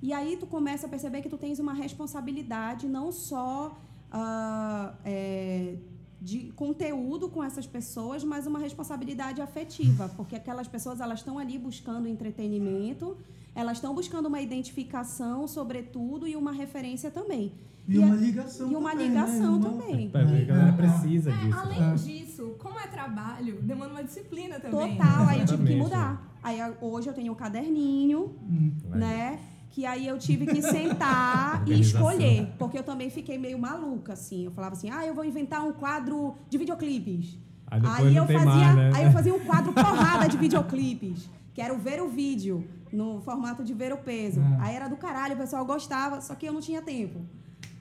[0.00, 3.78] E aí tu começa a perceber que tu tens uma responsabilidade não só
[4.12, 5.76] ah, é,
[6.20, 11.58] de conteúdo com essas pessoas, mas uma responsabilidade afetiva, porque aquelas pessoas elas estão ali
[11.58, 13.16] buscando entretenimento,
[13.54, 17.52] elas estão buscando uma identificação, sobretudo, e uma referência também.
[17.88, 19.68] E, E uma a- ligação E uma também, ligação né?
[19.68, 20.10] Uma- também.
[20.14, 21.58] A galera precisa É, disso.
[21.58, 21.94] além É.
[21.94, 24.96] disso, como é trabalho, demanda uma disciplina também.
[24.96, 26.32] Total, aí eu tive que mudar.
[26.44, 28.72] Aí hoje eu tenho um caderninho, Hum.
[28.90, 29.40] né?
[29.72, 32.52] Que aí eu tive que sentar e escolher.
[32.58, 34.44] Porque eu também fiquei meio maluca, assim.
[34.44, 37.38] Eu falava assim, ah, eu vou inventar um quadro de videoclipes.
[37.66, 38.90] Aí Aí eu fazia, né?
[38.94, 41.28] aí eu fazia um quadro porrada de videoclipes.
[41.54, 44.40] Que era o ver o vídeo, no formato de ver o peso.
[44.40, 44.56] É.
[44.60, 47.20] Aí era do caralho, o pessoal gostava, só que eu não tinha tempo.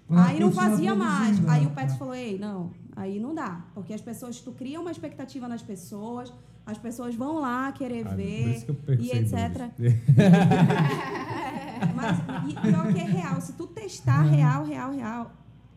[0.08, 1.38] Pra aí não fazia mais.
[1.48, 1.68] Aí né?
[1.68, 1.98] o Pets É.
[1.98, 3.66] falou, ei, não, aí não dá.
[3.74, 6.34] Porque as pessoas, tu cria uma expectativa nas pessoas,
[6.66, 9.72] as pessoas vão lá querer Ah, ver isso que eu e etc.
[11.84, 11.94] isso.
[11.96, 12.17] Mas
[12.50, 13.41] e pior que é real.
[13.41, 15.32] Se tu testar real, real, real,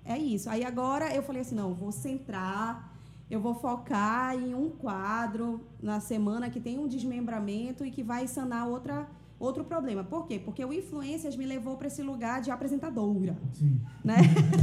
[0.05, 0.49] é isso.
[0.51, 2.93] Aí agora eu falei assim, não, vou centrar,
[3.31, 8.29] eu vou focar em um quadro na semana que tem um desmembramento e que vai
[8.29, 9.09] sanar outra,
[9.45, 10.03] outro problema.
[10.03, 10.41] Por quê?
[10.43, 13.81] Porque o Influências me levou para esse lugar de apresentadora, Sim.
[14.03, 14.17] né?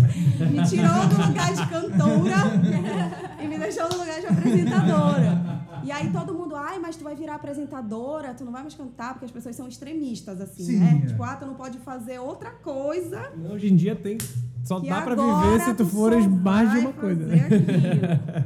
[0.52, 5.62] me tirou do lugar de cantora e me deixou no lugar de apresentadora.
[5.84, 9.14] E aí todo mundo, ai, mas tu vai virar apresentadora, tu não vai mais cantar,
[9.14, 11.02] porque as pessoas são extremistas, assim, Sim, né?
[11.04, 11.08] é.
[11.08, 14.18] Tipo, ah, tu não pode fazer outra coisa Hoje em dia tem.
[14.64, 17.26] Só dá pra viver se tu só fores mais de uma coisa.
[17.26, 17.62] aquilo.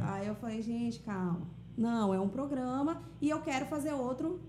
[0.02, 1.42] Aí eu falei, gente, calma.
[1.76, 4.40] Não, é um programa e eu quero fazer outro,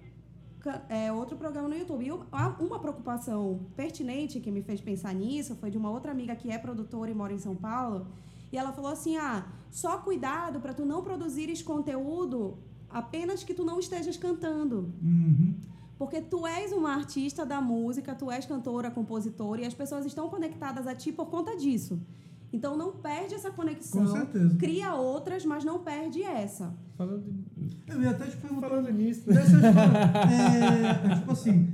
[0.90, 2.06] é, outro programa no YouTube.
[2.06, 6.52] E uma preocupação pertinente que me fez pensar nisso foi de uma outra amiga que
[6.52, 8.08] é produtora e mora em São Paulo.
[8.52, 12.58] E ela falou assim: ah, só cuidado para tu não produzires conteúdo
[12.90, 14.94] apenas que tu não estejas cantando.
[15.02, 15.56] Uhum.
[15.98, 20.30] Porque tu és uma artista da música, tu és cantora, compositora e as pessoas estão
[20.30, 22.00] conectadas a ti por conta disso.
[22.52, 24.06] Então não perde essa conexão.
[24.06, 24.56] Com certeza.
[24.58, 26.74] Cria outras, mas não perde essa.
[26.98, 27.24] Falando,
[27.88, 29.26] Eu ia até te perguntar falando nisso.
[29.28, 31.12] dessa história.
[31.12, 31.74] É, tipo assim,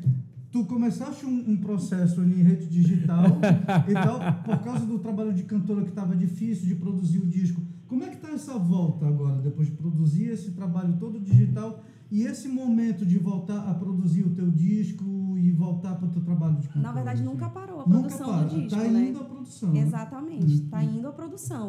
[0.51, 3.25] tu começaste um, um processo em rede digital
[3.87, 7.61] e tal, por causa do trabalho de cantora que estava difícil de produzir o disco.
[7.87, 11.83] Como é que tá essa volta agora, depois de produzir esse trabalho todo digital
[12.15, 15.03] e esse momento de voltar a produzir o teu disco
[15.37, 16.87] e voltar para o teu trabalho de cantora?
[16.87, 17.29] Na verdade, assim?
[17.31, 18.43] nunca parou a Nunca produção para.
[18.47, 18.99] do disco, tá né?
[19.09, 19.69] indo a produção.
[19.73, 19.79] né?
[19.79, 20.69] Exatamente, Uhum.
[20.69, 21.65] tá indo a produção.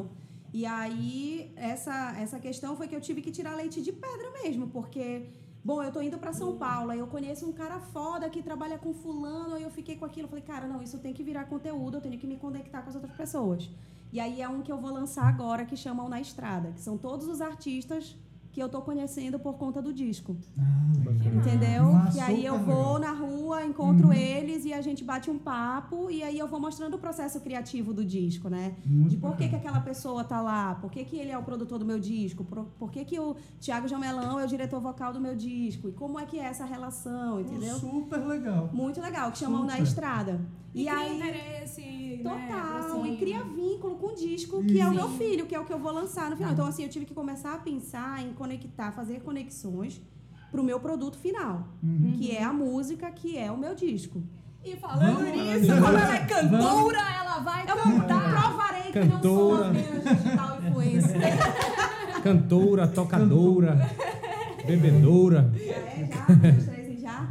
[0.53, 4.69] E aí, essa, essa questão foi que eu tive que tirar leite de pedra mesmo,
[4.69, 5.27] porque,
[5.65, 8.79] bom, eu tô indo para São Paulo, aí eu conheço um cara foda que trabalha
[8.79, 11.97] com fulano, aí eu fiquei com aquilo, falei, cara, não, isso tem que virar conteúdo,
[11.97, 13.69] eu tenho que me conectar com as outras pessoas.
[14.13, 16.97] E aí é um que eu vou lançar agora, que chamam Na Estrada, que são
[16.97, 18.17] todos os artistas
[18.55, 20.37] que eu tô conhecendo por conta do disco.
[20.57, 20.85] Ah.
[21.27, 21.93] Entendeu?
[21.93, 22.99] Massa, e aí eu vou legal.
[23.01, 24.13] na rua, encontro Uhum.
[24.13, 27.93] eles e a gente bate um papo e aí eu vou mostrando o processo criativo
[27.93, 28.77] do disco, né?
[28.87, 31.43] Muito de por que, que aquela pessoa tá lá, por que, que ele é o
[31.43, 35.13] produtor do meu disco, por, por que, que o Thiago Jamelão é o diretor vocal
[35.13, 37.77] do meu disco e como é que é essa relação, entendeu?
[37.77, 38.71] Super legal.
[38.73, 40.41] Muito legal, que chamam na estrada.
[40.75, 41.17] E, E, aí.
[41.17, 43.13] interesse, né, Total, assim.
[43.13, 45.19] e cria vínculo com o disco, que é o meu Sim.
[45.19, 46.53] filho, que é o que eu vou lançar no final.
[46.53, 50.03] Então, assim, eu tive que começar a pensar em conectar, fazer conexões
[50.51, 52.15] pro meu produto final, Uhum.
[52.19, 54.23] que é a música, que é o meu disco.
[54.65, 58.31] E falando Vamos nisso, como ela é cantora, ela vai Eu cantar.
[58.41, 59.71] provarei que não sou Cantora.
[59.71, 61.21] apenas digital influencer.
[62.23, 63.91] Cantora, tocadora,
[64.67, 65.53] bebedora.
[65.57, 66.35] É, já?
[66.35, 66.84] Dois, três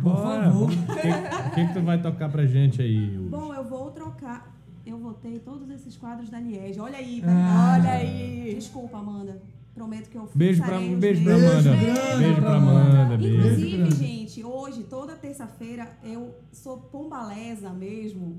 [0.10, 0.16] já?
[0.16, 0.70] Por Bora, favor.
[0.72, 3.18] O que, que, tu vai tocar pra gente aí?
[3.18, 3.30] Hugo?
[3.30, 4.52] Bom, eu vou trocar.
[4.86, 6.80] Eu votei todos esses quadros da Liege.
[6.80, 7.78] Olha aí, Ah.
[7.80, 8.54] Olha aí.
[8.56, 9.42] Desculpa, Amanda.
[9.74, 11.66] Prometo que eu Beijo pra, os beijo pra meus.
[11.66, 11.72] Amanda.
[11.78, 13.18] Beijo Beijo pra Amanda.
[13.18, 13.48] Beijo Beijo.
[13.50, 13.96] Inclusive, grande.
[13.96, 18.38] gente, hoje, toda terça-feira, eu sou pombalesa mesmo.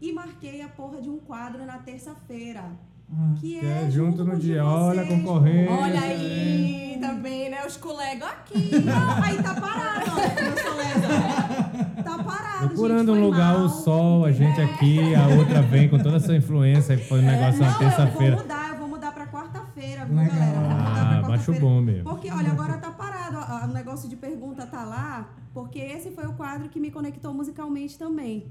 [0.00, 2.64] E marquei a porra de um quadro na terça-feira.
[3.10, 3.34] Ah.
[3.40, 4.64] Que Que é, é junto no o dia.
[4.64, 5.74] Olha a concorrência.
[5.74, 7.64] Olha aí também, né?
[7.66, 8.70] Os colegas aqui.
[8.84, 12.02] Não, aí tá parado, ó.
[12.02, 13.62] Tá parado, Procurando um lugar mal.
[13.62, 17.22] ao sol, a gente aqui, a outra vem com toda essa influência e foi um
[17.22, 18.36] negócio na Não, eu vou terça-feira.
[18.36, 20.34] mudar, eu vou mudar pra quarta-feira, viu, Legal.
[20.36, 20.56] galera?
[20.56, 21.60] Eu vou mudar pra Ah, quarta-feira.
[21.60, 22.04] bom mesmo.
[22.04, 23.36] Porque, olha, agora tá parado.
[23.38, 27.32] ó, O negócio de pergunta tá lá, porque esse foi o quadro que me conectou
[27.34, 28.46] musicalmente também.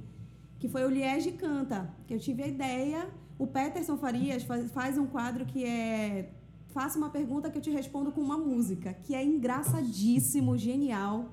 [0.59, 1.89] Que foi o Liege Canta.
[2.07, 3.07] Que eu tive a ideia.
[3.37, 6.31] O Peterson Farias faz, faz um quadro que é.
[6.67, 11.29] Faça uma pergunta que eu te respondo com uma música, que é engraçadíssimo, genial.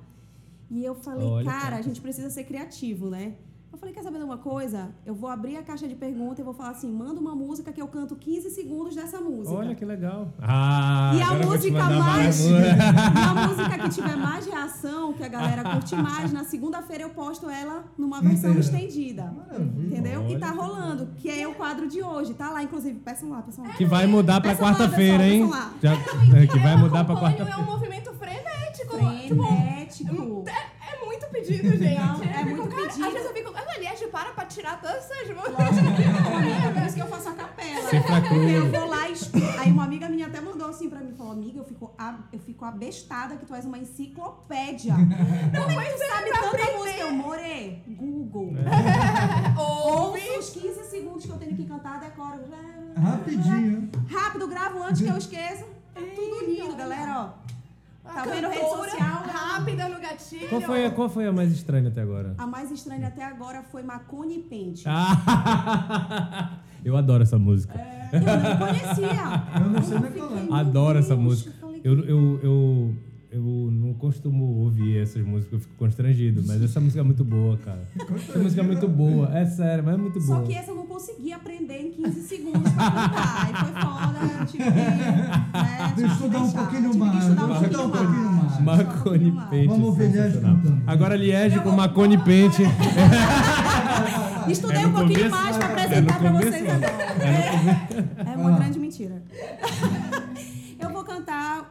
[0.70, 1.76] E eu falei, Olha, cara, cara.
[1.76, 3.34] a gente precisa ser criativo, né?
[3.74, 4.90] Eu falei, quer saber de uma coisa?
[5.04, 7.82] Eu vou abrir a caixa de pergunta e vou falar assim: manda uma música que
[7.82, 9.52] eu canto 15 segundos dessa música.
[9.56, 10.28] Olha que legal.
[10.40, 12.40] Ah, E a música mais.
[12.46, 17.10] E a música que tiver mais reação, que a galera curte mais, na segunda-feira eu
[17.10, 19.24] posto ela numa versão estendida.
[19.36, 19.86] Maravilha.
[19.98, 20.28] Entendeu?
[20.28, 20.56] E tá Olha.
[20.62, 22.32] rolando, que é o quadro de hoje.
[22.34, 23.00] Tá lá, inclusive.
[23.00, 23.72] Peçam lá, peçam lá.
[23.72, 25.50] Que vai mudar pra quarta-feira, pessoal, hein?
[25.80, 26.38] peçam lá.
[26.38, 27.70] Já, que vai mudar pra acompanho, É um quarta-feira.
[27.72, 28.54] movimento frenético.
[28.74, 28.96] Tipo,
[29.46, 30.44] Frenético.
[30.48, 31.94] é, é muito pedido, gente.
[31.98, 33.06] Não, é fico, muito cara, pedido.
[33.06, 33.52] Às vezes eu fico,
[34.14, 35.58] para pra tirar todas essas músicas.
[35.58, 37.90] Lógico, isso que eu faço a capela.
[38.48, 39.14] Eu vou lá e.
[39.58, 42.38] Aí uma amiga minha até mandou assim pra mim, falou, amiga, eu fico, a- eu
[42.38, 44.94] fico abestada que tu és uma enciclopédia.
[45.56, 46.98] Como é que tu sabe tanta música?
[47.00, 47.82] Eu morei.
[47.88, 48.52] Google.
[49.58, 50.20] Ouve.
[50.20, 52.38] Ouço os 15 segundos que eu tenho que cantar, decoro.
[52.96, 53.90] Rapidinho.
[54.08, 55.64] Rápido, gravo antes que eu esqueça.
[55.92, 57.53] Tá tudo lindo, galera, ó.
[58.04, 59.24] Tá vendo rede social?
[59.26, 60.48] Rápida no gatilho.
[60.48, 62.34] Qual foi, a, qual foi a mais estranha até agora?
[62.36, 64.84] A mais estranha até agora foi Macone Pente.
[64.86, 67.80] Ah, eu adoro essa música.
[68.12, 69.44] Eu não conhecia.
[69.60, 70.60] Eu não sei nem qual é.
[70.60, 71.52] Adoro essa música.
[71.82, 72.94] eu Eu, eu,
[73.34, 77.56] eu, não costumo ouvir essas músicas, eu fico constrangido, mas essa música é muito boa,
[77.58, 77.82] cara.
[78.28, 80.46] Essa música é muito boa, é sério, mas é muito Só boa.
[80.46, 83.46] que essa eu não consegui aprender em 15 segundos pra cantar.
[83.46, 84.70] Aí foi foda, eu tive que.
[84.70, 88.60] Né, tive estudar um pouquinho tive mais, Que estudar um pouquinho mais.
[88.60, 89.66] Marconi Pente.
[89.68, 90.56] Vamos ver Liege sensacional.
[90.56, 90.82] cantando.
[90.86, 92.62] Agora Liege com Marconi Pente.
[94.48, 98.30] Estudei É um pouquinho começo- mais para é apresentar para começo, vocês agora.
[98.30, 99.22] É uma grande mentira.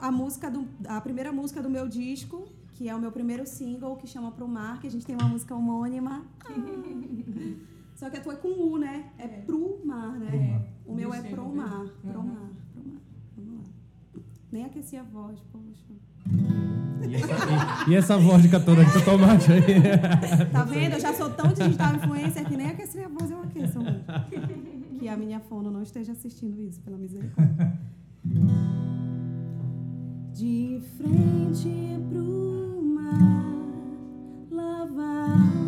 [0.03, 3.95] A música do, a primeira música do meu disco, que é o meu primeiro single,
[3.95, 6.23] que chama Pro Mar, que a gente tem uma música homônima.
[6.43, 6.51] Ah.
[7.95, 9.05] Só que a tua é com U, né?
[9.17, 10.61] É pro mar, né?
[10.85, 11.69] O meu é pro mar.
[11.69, 11.87] Pro mar.
[12.11, 12.49] Pro mar.
[13.37, 14.21] Vamos lá.
[14.51, 15.93] Nem aqueci a voz, poxa.
[17.09, 17.33] E essa,
[17.87, 19.61] e- e essa vodka toda que tu tomaste aí?
[20.51, 20.93] Tá vendo?
[20.95, 24.03] Eu já sou tão digital influencer que nem aquecer a voz eu aqueço hoje.
[24.99, 27.79] Que a minha fono não esteja assistindo isso, pela misericórdia.
[30.35, 31.69] De frente
[32.09, 33.45] pro mar,
[34.49, 35.62] lava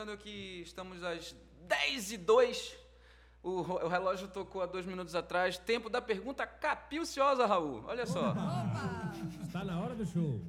[0.00, 1.34] aproveitando que estamos às
[1.68, 2.78] 10 e 2
[3.42, 5.56] o, o relógio tocou há dois minutos atrás.
[5.56, 7.82] Tempo da pergunta capilciosa, Raul.
[7.86, 8.30] Olha só.
[8.30, 9.12] Opa!
[9.42, 10.40] Está na hora do show.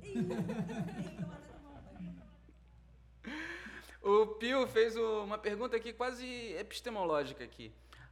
[4.01, 7.71] O Pio fez uma pergunta aqui quase epistemológica aqui.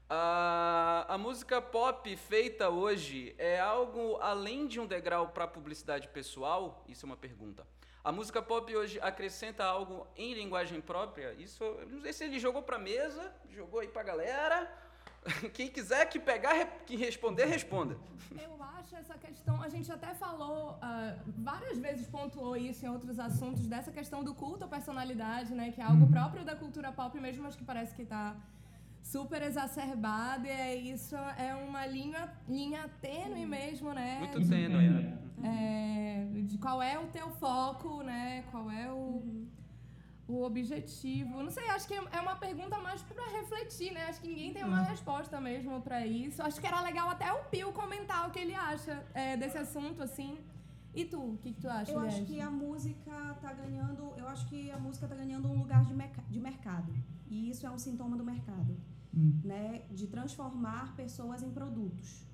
[0.09, 6.85] A, a música pop feita hoje é algo além de um degrau para publicidade pessoal?
[6.87, 7.65] Isso é uma pergunta.
[8.01, 11.33] A música pop hoje acrescenta algo em linguagem própria?
[11.33, 14.71] Isso, eu não sei se ele jogou para mesa, jogou aí para galera.
[15.53, 17.97] Quem quiser que pegar, que responder, responda.
[18.41, 23.19] Eu acho essa questão, a gente até falou, ah, várias vezes pontuou isso em outros
[23.19, 25.71] assuntos, dessa questão do culto à personalidade, né?
[25.71, 28.35] Que é algo próprio da cultura pop mesmo, mas que parece que está
[29.13, 30.45] super exacerbado.
[30.45, 34.19] E é isso, é uma linha, linha tênue mesmo, né?
[34.19, 35.17] Muito tênue, né?
[35.43, 38.43] É, de qual é o teu foco, né?
[38.51, 39.47] Qual é o,
[40.27, 41.41] o objetivo.
[41.41, 44.05] Não sei, acho que é uma pergunta mais para refletir, né?
[44.09, 46.41] Acho que ninguém tem uma resposta mesmo para isso.
[46.43, 50.03] Acho que era legal até o Pio comentar o que ele acha é, desse assunto,
[50.03, 50.37] assim.
[50.93, 54.27] E tu, o que, que tu acha, Eu acho que a música tá ganhando, eu
[54.27, 56.91] acho que a música tá ganhando um lugar de, merca- de mercado.
[57.29, 58.75] E isso é um sintoma do mercado,
[59.13, 59.41] Hum.
[59.43, 59.83] né?
[59.91, 62.27] De transformar pessoas em produtos.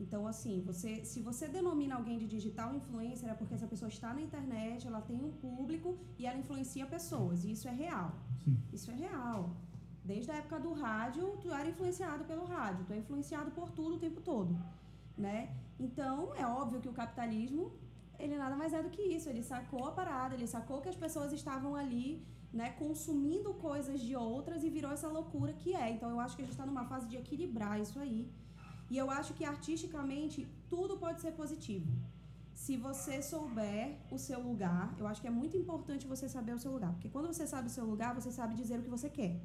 [0.00, 4.12] Então, assim, você, se você denomina alguém de digital influencer, é porque essa pessoa está
[4.12, 7.44] na internet, ela tem um público e ela influencia pessoas.
[7.44, 8.12] E isso é real.
[8.44, 8.56] Sim.
[8.72, 9.54] Isso é real.
[10.04, 13.94] Desde a época do rádio, tu era influenciado pelo rádio, tu é influenciado por tudo
[13.96, 14.58] o tempo todo,
[15.16, 15.54] né?
[15.78, 17.72] Então, é óbvio que o capitalismo,
[18.18, 20.96] ele nada mais é do que isso, ele sacou a parada, ele sacou que as
[20.96, 25.90] pessoas estavam ali, né, consumindo coisas de outras e virou essa loucura que é.
[25.90, 28.30] Então, eu acho que a gente está numa fase de equilibrar isso aí.
[28.90, 31.90] E eu acho que artisticamente tudo pode ser positivo.
[32.62, 36.58] Se você souber o seu lugar, eu acho que é muito importante você saber o
[36.58, 39.08] seu lugar, porque quando você sabe o seu lugar, você sabe dizer o que você
[39.08, 39.40] quer.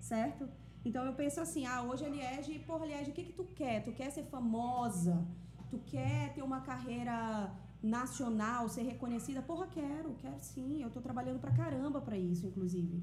[0.00, 0.48] Certo?
[0.84, 3.84] Então eu penso assim, ah, hoje a Liege, porra, Liege, o que que tu quer?
[3.84, 5.24] Tu quer ser famosa?
[5.70, 7.52] Tu quer ter uma carreira
[7.82, 10.80] nacional, ser reconhecida, porra, quero, quero sim.
[10.80, 13.02] Eu estou trabalhando pra caramba para isso, inclusive.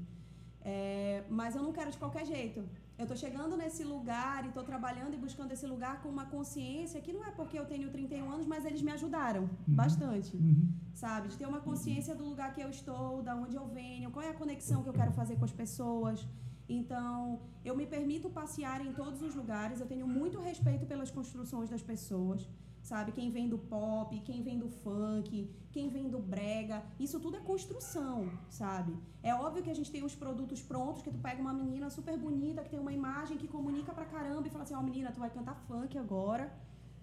[0.62, 2.64] É, mas eu não quero de qualquer jeito.
[2.98, 7.00] Eu estou chegando nesse lugar e estou trabalhando e buscando esse lugar com uma consciência
[7.00, 9.74] que não é porque eu tenho 31 anos, mas eles me ajudaram uhum.
[9.82, 10.36] bastante.
[10.36, 10.70] Uhum.
[10.92, 11.28] Sabe?
[11.28, 14.28] De ter uma consciência do lugar que eu estou, da onde eu venho, qual é
[14.28, 16.26] a conexão que eu quero fazer com as pessoas.
[16.68, 21.68] Então, eu me permito passear em todos os lugares, eu tenho muito respeito pelas construções
[21.68, 22.46] das pessoas
[22.82, 23.12] sabe?
[23.12, 27.40] Quem vem do pop, quem vem do funk, quem vem do brega, isso tudo é
[27.40, 28.96] construção, sabe?
[29.22, 32.16] É óbvio que a gente tem os produtos prontos, que tu pega uma menina super
[32.16, 35.12] bonita, que tem uma imagem que comunica pra caramba e fala assim, ó, oh, menina,
[35.12, 36.52] tu vai cantar funk agora,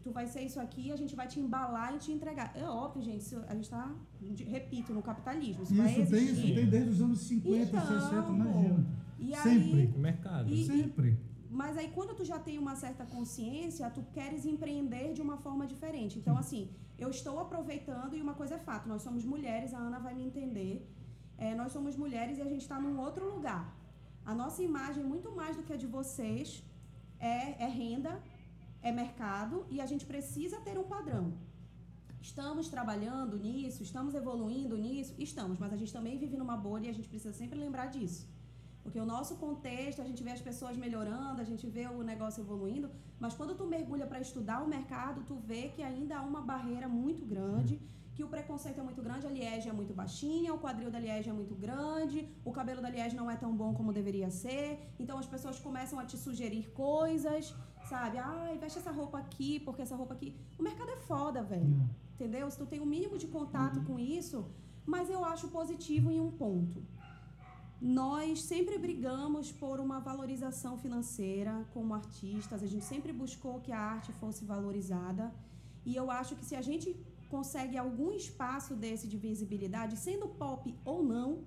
[0.03, 2.51] tu vai ser isso aqui, a gente vai te embalar e te entregar.
[2.55, 3.93] É óbvio, gente, isso, a gente tá,
[4.45, 6.15] repito, no capitalismo, isso, isso vai existir.
[6.15, 8.85] Tem, isso tem desde os anos 50, então, 60, imagina.
[9.19, 9.81] E Sempre.
[9.81, 10.53] Aí, mercado.
[10.53, 11.17] E, Sempre.
[11.49, 15.65] Mas aí quando tu já tem uma certa consciência, tu queres empreender de uma forma
[15.65, 16.19] diferente.
[16.19, 19.99] Então, assim, eu estou aproveitando e uma coisa é fato, nós somos mulheres, a Ana
[19.99, 20.75] vai me entender.
[21.37, 23.75] É, nós somos mulheres e a gente está num outro lugar.
[24.25, 26.63] A nossa imagem, muito mais do que a de vocês,
[27.19, 28.21] é, é renda,
[28.81, 31.33] é mercado e a gente precisa ter um padrão.
[32.19, 36.89] Estamos trabalhando nisso, estamos evoluindo nisso, estamos, mas a gente também vive numa bolha e
[36.89, 38.27] a gente precisa sempre lembrar disso.
[38.87, 42.39] Porque o nosso contexto, a gente vê as pessoas melhorando, a gente vê o negócio
[42.41, 46.41] evoluindo, mas quando tu mergulha para estudar o mercado, tu vê que ainda há uma
[46.51, 47.81] barreira muito grande,
[48.15, 51.29] que o preconceito é muito grande, a liege é muito baixinha, o quadril da liege
[51.29, 55.19] é muito grande, o cabelo da liege não é tão bom como deveria ser, então
[55.19, 57.53] as pessoas começam a te sugerir coisas,
[57.89, 58.19] sabe?
[58.19, 60.33] Ai, veste essa roupa aqui, porque essa roupa aqui...
[60.57, 61.65] O mercado é foda, velho.
[61.65, 61.89] Hum.
[62.15, 62.49] Entendeu?
[62.49, 63.85] Se tu tem o um mínimo de contato uhum.
[63.89, 64.45] com isso,
[64.85, 66.81] mas eu acho positivo em um ponto
[67.81, 73.79] nós sempre brigamos por uma valorização financeira como artistas, a gente sempre buscou que a
[73.79, 75.31] arte fosse valorizada.
[75.85, 76.95] E eu acho que se a gente
[77.29, 81.43] consegue algum espaço desse de visibilidade, sendo pop ou não,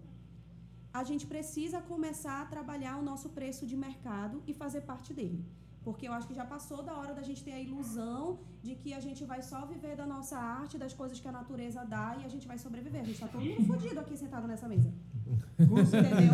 [0.93, 5.45] a gente precisa começar a trabalhar o nosso preço de mercado e fazer parte dele.
[5.83, 8.93] Porque eu acho que já passou da hora da gente ter a ilusão de que
[8.93, 12.25] a gente vai só viver da nossa arte, das coisas que a natureza dá e
[12.25, 13.01] a gente vai sobreviver.
[13.01, 14.93] A gente está todo mundo fodido aqui sentado nessa mesa.
[15.59, 16.33] Entendeu?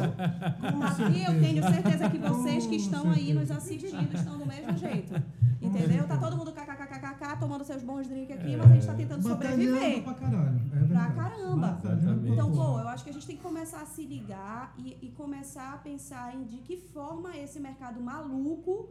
[0.82, 5.14] Aqui eu tenho certeza que vocês que estão aí nos assistindo estão do mesmo jeito.
[5.60, 6.06] Entendeu?
[6.06, 10.02] Tá todo mundo kkkkk tomando seus bons drinks aqui, mas a gente está tentando sobreviver.
[10.02, 10.60] Pra caralho.
[10.72, 11.80] É pra caramba.
[12.26, 15.08] Então, pô, eu acho que a gente tem que começar a se ligar e, e
[15.16, 18.88] começar a pensar em de que forma esse mercado maluco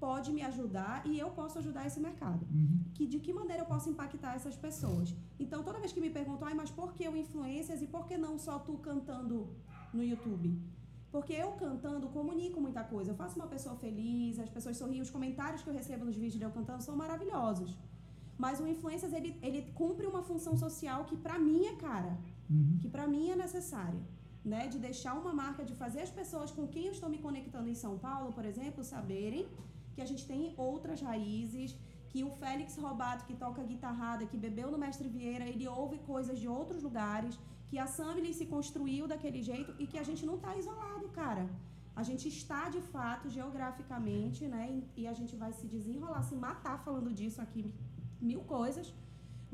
[0.00, 2.42] pode me ajudar e eu posso ajudar esse mercado.
[2.50, 2.80] Uhum.
[2.94, 5.14] Que de que maneira eu posso impactar essas pessoas?
[5.38, 8.16] Então, toda vez que me perguntam, ai, mas por que o influências e por que
[8.16, 9.36] não só tu cantando
[9.92, 10.58] no YouTube?
[11.12, 13.10] Porque eu cantando comunico muita coisa.
[13.10, 16.38] Eu faço uma pessoa feliz, as pessoas sorriem, os comentários que eu recebo nos vídeos
[16.38, 17.76] de eu cantando são maravilhosos.
[18.38, 22.16] Mas o influencers ele, ele cumpre uma função social que para mim é cara,
[22.48, 22.78] uhum.
[22.80, 24.00] que para mim é necessária.
[24.42, 27.68] Né, de deixar uma marca, de fazer as pessoas com quem eu estou me conectando
[27.68, 29.46] em São Paulo, por exemplo, saberem
[30.00, 31.70] que a gente tem outras raízes,
[32.10, 36.36] que o Félix Robato, que toca guitarrada, que bebeu no Mestre Vieira, ele ouve coisas
[36.42, 37.34] de outros lugares,
[37.68, 41.44] que a Samily se construiu daquele jeito e que a gente não está isolado, cara.
[42.00, 44.64] A gente está, de fato, geograficamente, né?
[45.00, 47.62] E a gente vai se desenrolar, se matar falando disso aqui,
[48.30, 48.88] mil coisas.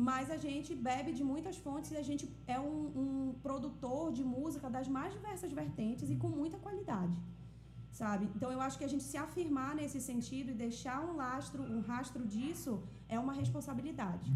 [0.08, 2.24] Mas a gente bebe de muitas fontes e a gente
[2.56, 7.18] é um, um produtor de música das mais diversas vertentes e com muita qualidade
[8.00, 8.24] sabe?
[8.36, 11.80] Então eu acho que a gente se afirmar nesse sentido e deixar um lastro, um
[11.80, 12.72] rastro disso
[13.08, 14.30] é uma responsabilidade.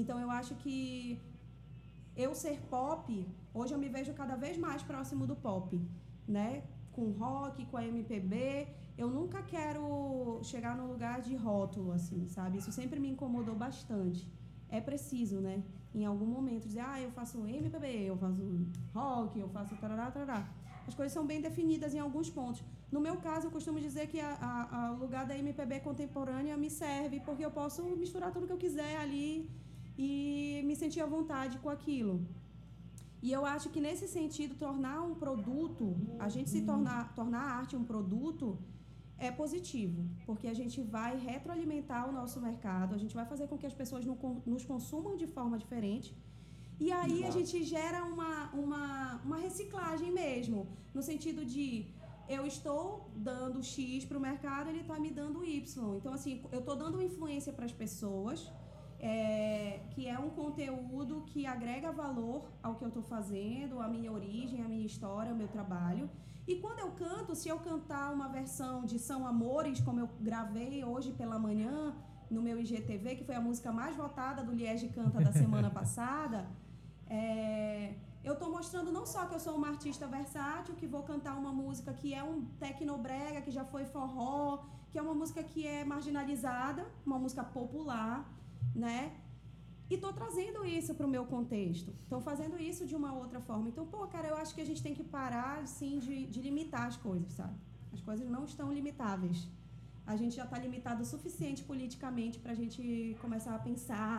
[0.00, 1.20] Então eu acho que
[2.24, 3.04] eu ser pop,
[3.52, 5.68] hoje eu me vejo cada vez mais próximo do pop,
[6.36, 6.62] né?
[6.92, 12.58] Com rock, com a MPB, eu nunca quero chegar no lugar de rótulo assim, sabe?
[12.58, 14.22] Isso sempre me incomodou bastante.
[14.68, 15.56] É preciso, né?
[15.92, 18.42] Em algum momento dizer, ah, eu faço MPB, eu faço
[18.94, 20.48] rock, eu faço tarará, tarará.
[20.86, 22.62] As coisas são bem definidas em alguns pontos.
[22.94, 24.18] No meu caso, eu costumo dizer que
[24.94, 28.96] o lugar da MPB contemporânea me serve, porque eu posso misturar tudo que eu quiser
[29.04, 29.48] ali
[29.96, 32.14] e me sentir à vontade com aquilo.
[33.22, 35.84] E eu acho que nesse sentido, tornar um produto,
[36.18, 38.58] a gente se tornar, tornar a arte um produto,
[39.18, 43.58] é positivo, porque a gente vai retroalimentar o nosso mercado, a gente vai fazer com
[43.58, 44.04] que as pessoas
[44.52, 46.16] nos consumam de forma diferente.
[46.84, 51.86] E aí a gente gera uma, uma, uma reciclagem mesmo, no sentido de
[52.36, 55.96] eu estou dando X para o mercado, ele está me dando Y.
[55.96, 58.38] Então, assim, eu estou dando influência para as pessoas,
[59.00, 64.12] é, que é um conteúdo que agrega valor ao que eu estou fazendo, à minha
[64.12, 66.08] origem, à minha história, ao meu trabalho.
[66.46, 70.84] E quando eu canto, se eu cantar uma versão de São Amores, como eu gravei
[70.84, 71.96] hoje pela manhã,
[72.30, 76.48] no meu IGTV, que foi a música mais votada do Liege Canta da semana passada,
[77.08, 81.36] é, eu estou mostrando não só que eu sou uma artista versátil, que vou cantar
[81.36, 85.66] uma música que é um tecnobrega, que já foi forró, que é uma música que
[85.66, 88.28] é marginalizada, uma música popular,
[88.74, 89.16] né?
[89.88, 91.90] E estou trazendo isso para o meu contexto.
[92.02, 93.68] Estou fazendo isso de uma outra forma.
[93.68, 96.86] Então, pô, cara, eu acho que a gente tem que parar, sim, de, de limitar
[96.86, 97.54] as coisas, sabe?
[97.92, 99.48] As coisas não estão limitáveis.
[100.06, 104.14] A gente já está limitado o suficiente politicamente para a gente começar a pensar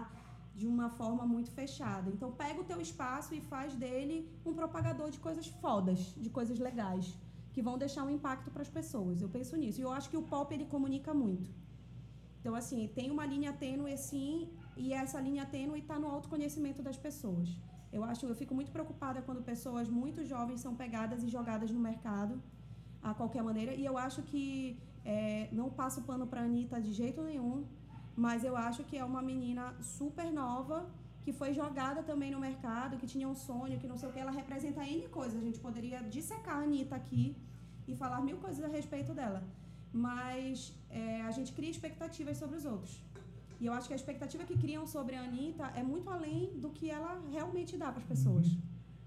[0.55, 2.09] de uma forma muito fechada.
[2.09, 6.59] Então, pega o teu espaço e faz dele um propagador de coisas fodas, de coisas
[6.59, 7.17] legais,
[7.53, 9.21] que vão deixar um impacto para as pessoas.
[9.21, 9.79] Eu penso nisso.
[9.79, 11.49] E eu acho que o pop ele comunica muito.
[12.39, 16.97] Então, assim, tem uma linha tênue, sim, e essa linha tênue está no autoconhecimento das
[16.97, 17.49] pessoas.
[17.91, 21.79] Eu acho, eu fico muito preocupada quando pessoas muito jovens são pegadas e jogadas no
[21.79, 22.41] mercado
[23.01, 23.73] a qualquer maneira.
[23.73, 27.65] E eu acho que é, não passo pano para a Anitta de jeito nenhum,
[28.15, 30.89] mas eu acho que é uma menina super nova
[31.23, 34.19] que foi jogada também no mercado, que tinha um sonho, que não sei o que.
[34.19, 35.39] Ela representa N coisas.
[35.39, 37.35] A gente poderia dissecar a Anitta aqui
[37.87, 39.43] e falar mil coisas a respeito dela.
[39.93, 43.03] Mas é, a gente cria expectativas sobre os outros.
[43.59, 46.71] E eu acho que a expectativa que criam sobre a Anitta é muito além do
[46.71, 48.47] que ela realmente dá para as pessoas.
[48.47, 48.61] Uhum.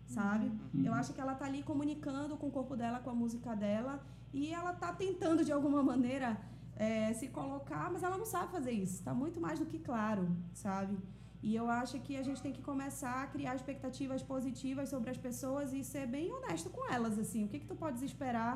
[0.07, 0.47] Sabe?
[0.73, 0.85] Uhum.
[0.85, 4.01] Eu acho que ela está ali comunicando com o corpo dela, com a música dela.
[4.33, 6.41] E ela está tentando, de alguma maneira,
[6.77, 8.95] é, se colocar, mas ela não sabe fazer isso.
[8.95, 10.97] Está muito mais do que claro, sabe?
[11.43, 15.18] E eu acho que a gente tem que começar a criar expectativas positivas sobre as
[15.18, 17.45] pessoas e ser bem honesto com elas, assim.
[17.45, 18.55] O que, que tu podes esperar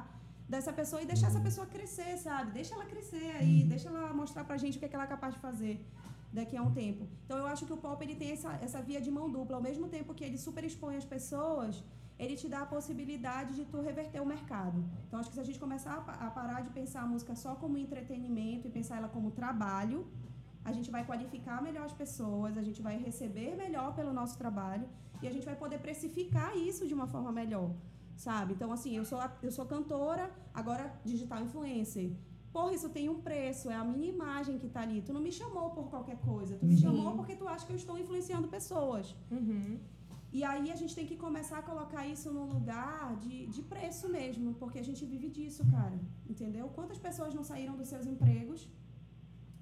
[0.48, 2.52] dessa pessoa e deixar essa pessoa crescer, sabe?
[2.52, 3.68] Deixa ela crescer aí, uhum.
[3.68, 5.86] deixa ela mostrar pra gente o que, é que ela é capaz de fazer
[6.32, 7.06] daqui a um tempo.
[7.24, 9.56] Então eu acho que o pop ele tem essa, essa via de mão dupla.
[9.56, 11.84] Ao mesmo tempo que ele super expõe as pessoas,
[12.18, 14.84] ele te dá a possibilidade de tu reverter o mercado.
[15.06, 15.94] Então acho que se a gente começar
[16.26, 20.06] a, parar de pensar a música só como entretenimento e pensar ela como trabalho,
[20.64, 24.88] a gente vai qualificar melhor as pessoas, a gente vai receber melhor pelo nosso trabalho
[25.22, 27.70] e a gente vai poder precificar isso de uma forma melhor
[28.18, 28.54] sabe?
[28.54, 32.10] Então, assim, eu sou, eu sou cantora, agora digital influencer.
[32.52, 35.00] Porra, isso tem um preço, é a minha imagem que tá ali.
[35.00, 36.80] Tu não me chamou por qualquer coisa, tu me uhum.
[36.80, 39.14] chamou porque tu acha que eu estou influenciando pessoas.
[39.30, 39.78] Uhum.
[40.30, 44.08] E aí a gente tem que começar a colocar isso num lugar de, de preço
[44.08, 45.98] mesmo, porque a gente vive disso, cara.
[46.28, 46.68] Entendeu?
[46.68, 48.68] Quantas pessoas não saíram dos seus empregos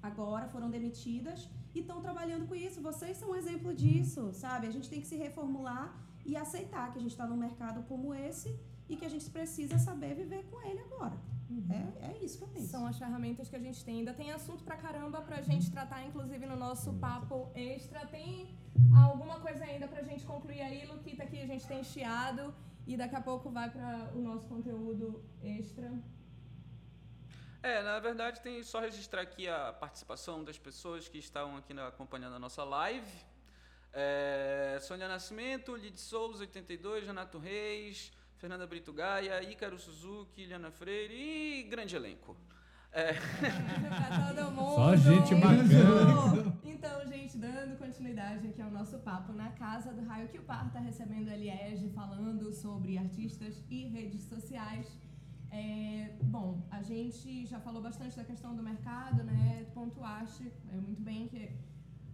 [0.01, 2.81] agora, foram demitidas e estão trabalhando com isso?
[2.81, 4.67] Vocês são um exemplo disso, sabe?
[4.67, 5.95] A gente tem que se reformular
[6.25, 8.53] e aceitar que a gente está num mercado como esse
[8.89, 11.17] e que a gente precisa saber viver com ele agora.
[11.49, 11.93] Uhum.
[12.01, 12.67] É, é isso que eu penso.
[12.67, 13.99] São as ferramentas que a gente tem.
[13.99, 18.05] Ainda tem assunto pra caramba pra gente tratar, inclusive no nosso papo extra.
[18.05, 18.57] Tem
[18.95, 22.53] alguma coisa ainda pra gente concluir aí, Luquita, que a gente tem chiado
[22.85, 25.91] e daqui a pouco vai para o nosso conteúdo extra.
[27.61, 32.35] É, na verdade tem só registrar aqui a participação das pessoas que estão aqui acompanhando
[32.35, 33.11] a nossa live.
[33.91, 41.13] É, Sônia Nascimento, Lid Souza, 82, Renato Reis, Fernanda Brito Gaia, Ícaro Suzuki, Liana Freire
[41.13, 42.37] e grande elenco.
[42.91, 43.13] É.
[44.33, 44.75] todo mundo.
[44.75, 46.57] Só gente bacana.
[46.63, 50.67] Então, gente, dando continuidade aqui ao nosso papo na casa do Raio que o Par
[50.67, 54.87] está recebendo a Liege falando sobre artistas e redes sociais.
[55.49, 59.65] É, bom, a gente já falou bastante da questão do mercado, né?
[59.73, 61.51] Pontuaste é, muito bem que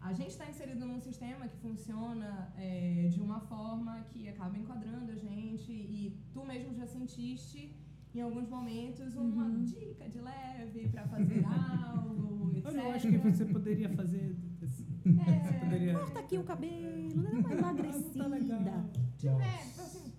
[0.04, 5.12] a gente está inserido num sistema que funciona é, de uma forma que acaba enquadrando
[5.12, 7.74] a gente e tu mesmo já sentiste
[8.14, 9.64] em alguns momentos uma uhum.
[9.64, 12.74] dica de leve para fazer algo, etc.
[12.74, 14.36] Eu acho que você poderia fazer.
[15.06, 15.94] É, poderia...
[15.94, 18.24] Corta aqui o cabelo, não é uma emagrecida.
[18.24, 20.14] tá É, assim,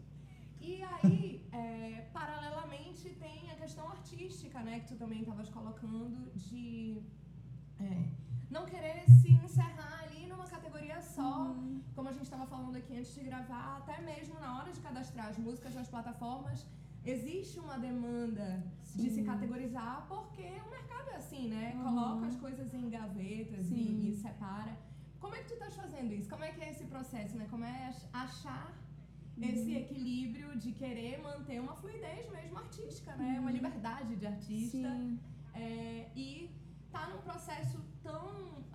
[0.61, 7.03] e aí, é, paralelamente, tem a questão artística, né, que tu também estavas colocando de.
[7.79, 11.81] É, não querer se encerrar ali numa categoria só, uhum.
[11.95, 15.29] como a gente estava falando aqui antes de gravar, até mesmo na hora de cadastrar
[15.29, 16.67] as músicas nas plataformas,
[17.05, 19.03] existe uma demanda Sim.
[19.03, 21.73] de se categorizar, porque o mercado é assim, né?
[21.77, 21.83] Uhum.
[21.83, 24.77] Coloca as coisas em gavetas e, e, separa.
[25.21, 26.29] Como é que tu estás fazendo isso?
[26.29, 27.47] Como é que é esse processo, né?
[27.51, 28.73] Como é achar
[29.37, 29.45] uhum.
[29.45, 33.39] esse equilíbrio de querer manter uma fluidez mesmo artística, né?
[33.39, 33.57] Uma uhum.
[33.57, 34.89] liberdade de artista.
[35.55, 36.51] É, e
[36.95, 38.27] tá num processo tão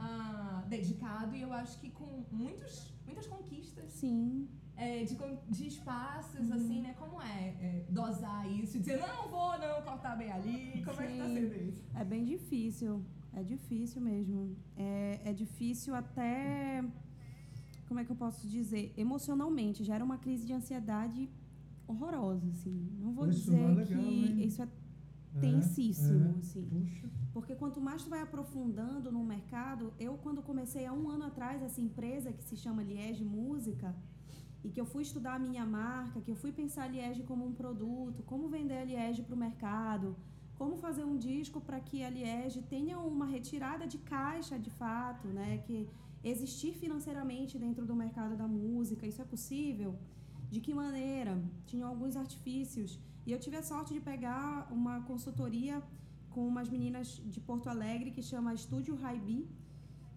[0.05, 3.91] uh, dedicado e eu acho que com muitos, muitas conquistas.
[3.93, 4.49] Sim.
[4.75, 5.15] É, de,
[5.49, 6.55] de espaços, uhum.
[6.55, 6.93] assim, né?
[6.97, 8.79] Como é, é, dosar isso?
[8.79, 10.81] Dizer, não vou não cortar bem ali.
[10.85, 11.03] Como Sim.
[11.03, 11.83] é que tá sendo isso?
[11.95, 13.05] É bem difícil.
[13.33, 14.55] É difícil mesmo.
[14.77, 16.83] É, é difícil até.
[17.87, 18.93] Como é que eu posso dizer?
[18.95, 19.83] Emocionalmente.
[19.83, 21.29] Gera uma crise de ansiedade
[21.87, 22.89] horrorosa, assim.
[22.99, 24.45] Não vou dizer legal, que hein?
[24.45, 24.67] isso é
[25.41, 26.39] tensíssimo, é.
[26.39, 26.65] assim.
[26.65, 27.18] Puxa.
[27.33, 31.61] Porque quanto mais tu vai aprofundando no mercado, eu quando comecei há um ano atrás
[31.61, 33.95] essa empresa que se chama Liege Música,
[34.63, 37.45] e que eu fui estudar a minha marca, que eu fui pensar a Liege como
[37.45, 40.15] um produto, como vender a Liege para o mercado,
[40.57, 45.27] como fazer um disco para que a Liege tenha uma retirada de caixa de fato,
[45.29, 45.59] né?
[45.65, 45.87] Que
[46.21, 49.97] existir financeiramente dentro do mercado da música, isso é possível?
[50.51, 51.41] De que maneira?
[51.65, 52.99] Tinham alguns artifícios.
[53.25, 55.81] E eu tive a sorte de pegar uma consultoria
[56.33, 59.39] com umas meninas de Porto Alegre que chama Estúdio Raibi,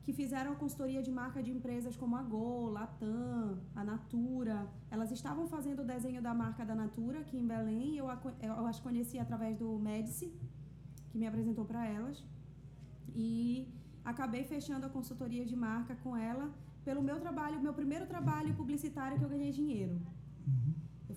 [0.04, 4.56] que fizeram a consultoria de marca de empresas como a Gol, Latam, a Natura.
[4.90, 8.06] Elas estavam fazendo o desenho da marca da Natura aqui em Belém e eu,
[8.42, 10.28] eu as conheci através do Medici,
[11.10, 12.24] que me apresentou para elas.
[13.14, 13.68] E
[14.04, 16.46] acabei fechando a consultoria de marca com ela
[16.84, 20.00] pelo meu trabalho, meu primeiro trabalho publicitário que eu ganhei dinheiro.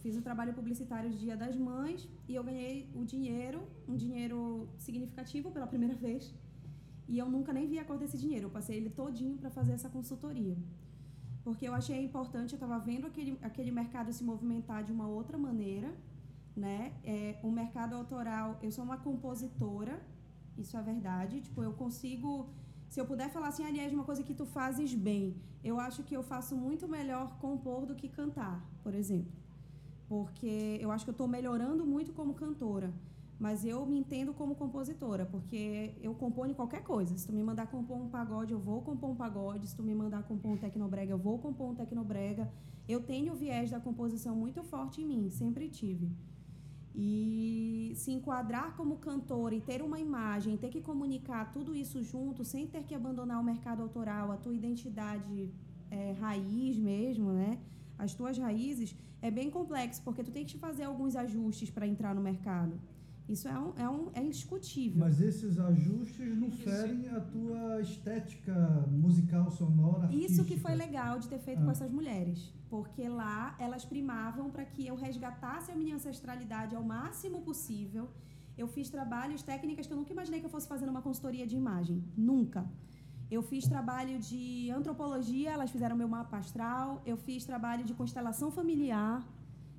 [0.05, 3.59] Fiz o trabalho publicitário Dia das Mães e eu ganhei o dinheiro,
[3.91, 6.31] um dinheiro significativo pela primeira vez
[7.07, 8.45] e eu nunca nem vi a cor desse dinheiro.
[8.45, 10.55] Eu passei ele todinho para fazer essa consultoria.
[11.43, 15.39] Porque eu achei importante, eu estava vendo aquele, aquele mercado se movimentar de uma outra
[15.39, 15.91] maneira,
[16.55, 16.93] né?
[17.03, 19.99] É, o mercado autoral, eu sou uma compositora,
[20.55, 21.41] isso é verdade.
[21.41, 22.53] Tipo, eu consigo,
[22.89, 26.15] se eu puder falar assim, aliás, uma coisa que tu fazes bem, eu acho que
[26.15, 29.44] eu faço muito melhor compor do que cantar, por exemplo.
[30.07, 32.93] Porque eu acho que eu estou melhorando muito como cantora
[33.37, 37.17] mas eu me entendo como compositora, porque eu componho qualquer coisa.
[37.17, 39.67] Se tu me mandar compor um pagode, eu vou compor um pagode.
[39.67, 42.49] Se tu me mandar compor um tecnobrega, eu vou compor um tecnobrega.
[42.87, 46.09] Eu tenho o viés da composição muito forte em mim, sempre tive.
[46.97, 52.45] E se enquadrar como cantora e ter uma imagem, ter que comunicar tudo isso junto,
[52.45, 55.51] sem ter que abandonar o mercado autoral, a tua identidade
[55.91, 57.59] é, raiz mesmo, né?
[57.97, 62.13] As tuas raízes, é bem complexo, porque tu tem que fazer alguns ajustes para entrar
[62.13, 62.79] no mercado.
[63.27, 64.99] Isso é, um, é, um, é indiscutível.
[64.99, 68.53] Mas esses ajustes não ferem a tua estética
[68.91, 70.31] musical, sonora, artística.
[70.31, 71.65] Isso que foi legal de ter feito ah.
[71.65, 72.53] com essas mulheres.
[72.69, 78.09] Porque lá elas primavam para que eu resgatasse a minha ancestralidade ao máximo possível.
[78.55, 81.55] Eu fiz trabalhos, técnicas que eu nunca imaginei que eu fosse fazer numa consultoria de
[81.55, 82.03] imagem.
[82.15, 82.69] Nunca.
[83.29, 87.01] Eu fiz trabalho de antropologia, elas fizeram meu mapa astral.
[87.05, 89.25] Eu fiz trabalho de constelação familiar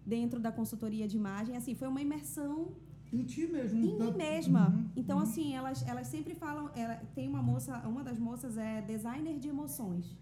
[0.05, 1.57] dentro da consultoria de imagem.
[1.57, 2.73] Assim, foi uma imersão
[3.13, 3.79] em ti mesmo.
[3.79, 4.69] Em mim mesma.
[4.69, 5.23] Uhum, então, uhum.
[5.23, 6.71] assim, elas, elas sempre falam.
[6.75, 10.17] Ela, tem uma moça, uma das moças é designer de emoções.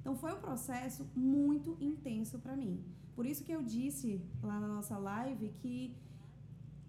[0.00, 2.82] Então, foi um processo muito intenso para mim.
[3.14, 5.94] Por isso que eu disse lá na nossa live que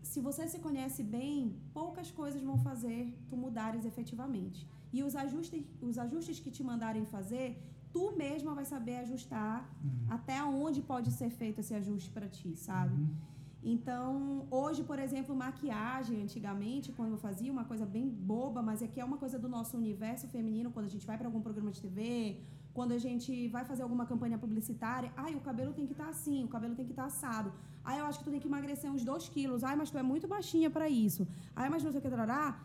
[0.01, 4.68] se você se conhece bem, poucas coisas vão fazer tu mudares efetivamente.
[4.94, 7.48] E os ajustes, os ajustes que te mandarem fazer,
[7.94, 10.06] tu mesma vai saber ajustar uhum.
[10.10, 12.96] até onde pode ser feito esse ajuste para ti, sabe?
[12.96, 13.32] Uhum.
[13.64, 18.88] Então, hoje, por exemplo, maquiagem, antigamente, quando eu fazia uma coisa bem boba, mas é
[18.88, 21.70] que é uma coisa do nosso universo feminino, quando a gente vai para algum programa
[21.70, 22.39] de TV,
[22.74, 26.10] quando a gente vai fazer alguma campanha publicitária, ai, o cabelo tem que estar tá
[26.10, 27.54] assim, o cabelo tem que estar tá assado.
[27.84, 29.64] Ai, eu acho que tu tem que emagrecer uns 2 quilos.
[29.64, 31.28] Ai, mas tu é muito baixinha para isso.
[31.56, 32.60] Ai, mas não sei o que, trará.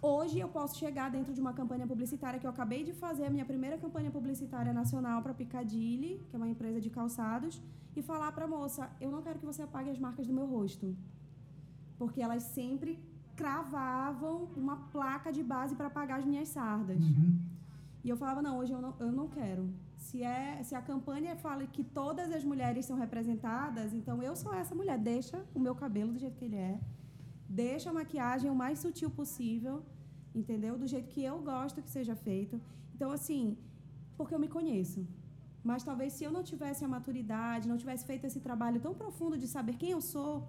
[0.00, 3.30] Hoje eu posso chegar dentro de uma campanha publicitária que eu acabei de fazer, a
[3.30, 7.60] minha primeira campanha publicitária nacional para Piccadilly, que é uma empresa de calçados,
[7.96, 10.46] e falar para a moça: eu não quero que você apague as marcas do meu
[10.46, 10.96] rosto.
[11.98, 13.00] Porque elas sempre
[13.34, 17.02] cravavam uma placa de base para apagar as minhas sardas.
[17.04, 17.40] Uhum.
[18.04, 19.68] E eu falava: não, hoje eu não, eu não quero.
[19.96, 24.54] Se, é, se a campanha fala que todas as mulheres são representadas, então eu sou
[24.54, 24.96] essa mulher.
[24.96, 26.78] Deixa o meu cabelo do jeito que ele é.
[27.48, 29.82] Deixa a maquiagem o mais sutil possível,
[30.34, 30.76] entendeu?
[30.76, 32.60] Do jeito que eu gosto que seja feito.
[32.94, 33.56] Então, assim,
[34.16, 35.06] porque eu me conheço.
[35.62, 39.36] Mas talvez se eu não tivesse a maturidade, não tivesse feito esse trabalho tão profundo
[39.42, 40.48] de saber quem eu sou,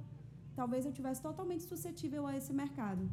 [0.56, 3.04] talvez eu tivesse totalmente suscetível a esse mercado.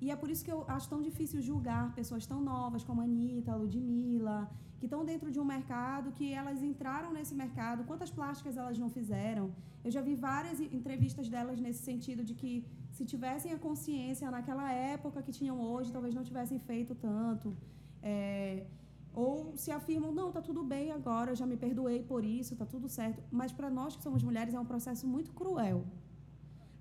[0.00, 3.04] E é por isso que eu acho tão difícil julgar pessoas tão novas como a
[3.04, 8.10] Anitta, a Ludmilla, que estão dentro de um mercado que elas entraram nesse mercado, quantas
[8.10, 9.52] plásticas elas não fizeram.
[9.84, 14.70] Eu já vi várias entrevistas delas nesse sentido de que se tivessem a consciência naquela
[14.72, 17.56] época que tinham hoje, talvez não tivessem feito tanto.
[18.02, 18.66] É,
[19.14, 22.88] ou se afirmam, não, tá tudo bem agora, já me perdoei por isso, tá tudo
[22.88, 23.22] certo.
[23.30, 25.84] Mas para nós que somos mulheres é um processo muito cruel.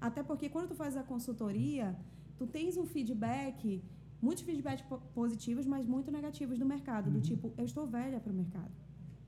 [0.01, 1.95] Até porque quando tu faz a consultoria,
[2.43, 3.81] tu tens um feedback,
[4.21, 4.83] muitos feedbacks
[5.13, 7.13] positivos, mas muito negativos do mercado, uhum.
[7.13, 8.71] do tipo, eu estou velha para o mercado.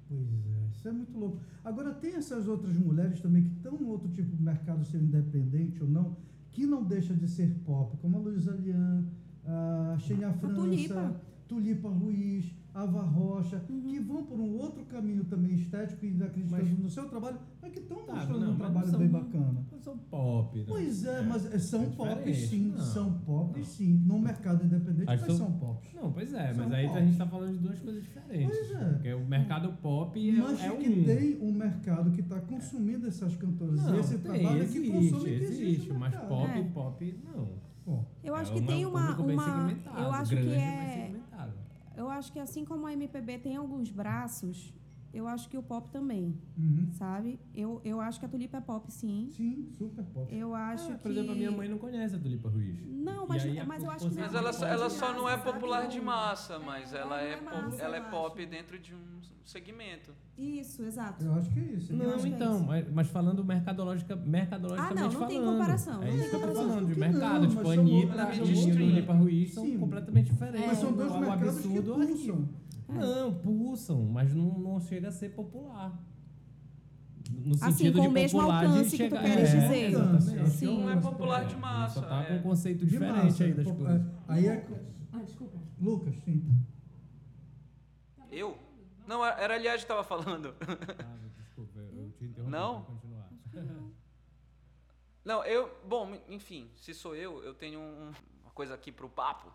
[0.07, 1.39] Pois é, isso é muito louco.
[1.63, 5.81] Agora, tem essas outras mulheres também que estão no outro tipo de mercado, ser independente
[5.81, 6.17] ou não,
[6.51, 9.05] que não deixa de ser pop, como a Luísa Lian,
[9.45, 11.21] a Xenia França, Tulipa.
[11.47, 13.81] Tulipa Ruiz, Ava Rocha, uhum.
[13.83, 17.71] que vão por um outro caminho também estético e acreditando mas, no seu trabalho, mas
[17.71, 19.65] que estão tá, mostrando não, um trabalho são, bem bacana.
[19.71, 20.65] Não são pop, né?
[20.67, 23.65] Pois é, mas é- são É pop sim, Não, são pop não.
[23.65, 23.93] sim.
[24.05, 25.87] No mercado independente, Acho mas que são pop.
[25.95, 26.97] Não, pois é, São mas aí pop.
[26.99, 28.57] a gente tá falando de duas coisas diferentes.
[28.57, 28.89] Pois é.
[28.89, 31.03] Porque o mercado pop é, Mas é que um.
[31.05, 33.81] tem um mercado que está consumindo essas cantoras.
[33.81, 36.51] Não, e esse tem, trabalho é que existe, consome que existe, existe, no mas pop,
[36.51, 36.63] É.
[36.73, 37.47] pop, não.
[37.85, 39.15] Bom, Eu acho É que tem uma.
[39.15, 39.71] uma
[40.01, 41.04] eu acho que mas é.
[41.95, 44.73] Eu acho que assim como a MPB tem alguns braços,
[45.15, 46.87] eu acho que o pop também, uhum.
[46.91, 47.39] sabe?
[47.53, 49.29] Eu, eu acho que a Tulipa é pop, sim.
[49.31, 50.33] Sim, super pop.
[50.35, 51.01] Eu acho Ah, que.
[51.01, 52.75] por exemplo, a minha mãe não conhece a Tulipa Ruiz.
[52.85, 54.15] Não, mas, aí a mas eu acho que.
[54.15, 55.51] composição Mas não, ela, Não só- ela só não é sabe?
[55.53, 58.49] popular de massa, mas É, ela não é, é pop- massa, ela é pop acho.
[58.51, 58.99] dentro de um
[59.45, 60.11] segmento.
[60.37, 61.23] Isso, exato.
[61.23, 61.93] Eu acho que é isso.
[61.93, 62.65] Não, que é então, isso.
[62.65, 65.29] mas, mas falando mercadologica, mercadologicamente Ah, não, não falando.
[65.29, 66.69] tem comparação, É não isso tem que eu tô comparação.
[66.69, 67.41] falando, de mercado.
[67.41, 68.75] não, tipo, a Anitta e distintos.
[68.77, 70.67] Tulipa Ruiz são completamente diferentes.
[70.67, 72.49] Mas são dois mercados é que- pulsam.
[72.87, 75.97] Não, pulsam, mas não, não chega a ser popular.
[77.31, 79.85] No Assim, sentido com de o mesmo alcance que tu queres é, dizer.
[79.91, 80.49] Exatamente.
[80.51, 80.79] Sim.
[80.81, 81.99] Não é popular de Ele massa.
[81.99, 82.37] Só tá com é.
[82.37, 84.01] um conceito diferente massa, aí das pop- coisas.
[84.05, 84.67] é, Aí é.
[85.11, 85.57] Ah, desculpa.
[85.81, 86.43] Lucas, sim.
[88.31, 88.57] Eu?
[89.07, 90.53] Não, era aliás que estava falando.
[90.61, 92.85] Ah, desculpa, eu te interrompi Não?
[95.23, 95.75] Não, eu.
[95.87, 98.11] Bom, enfim, se sou eu, eu tenho um-
[98.43, 99.51] uma coisa aqui pro papo.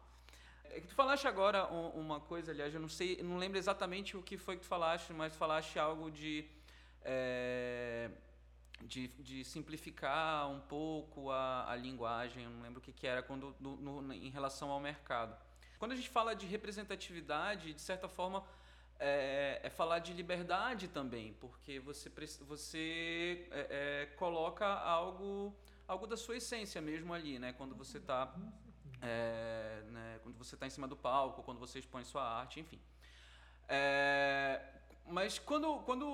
[0.71, 4.17] É que tu falaste agora um- uma coisa, aliás, eu não sei, não lembro exatamente
[4.17, 6.45] o que foi que tu falaste, mas falaste algo de.
[7.03, 8.11] é,
[8.83, 13.23] de, de simplificar um pouco a, a linguagem, eu não lembro o que, que era
[13.23, 15.37] quando, no- no- em relação ao mercado.
[15.79, 18.43] Quando a gente fala de representatividade, de certa forma,
[18.99, 22.11] é, é falar de liberdade também, porque você,
[22.41, 25.55] você é, é, coloca algo,
[25.87, 27.53] algo da sua essência mesmo ali, né?
[27.53, 28.35] Quando você está
[29.91, 32.81] né, quando você está em cima do palco, quando você expõe sua arte, enfim.
[33.69, 34.61] É,
[35.07, 36.07] mas quando, quando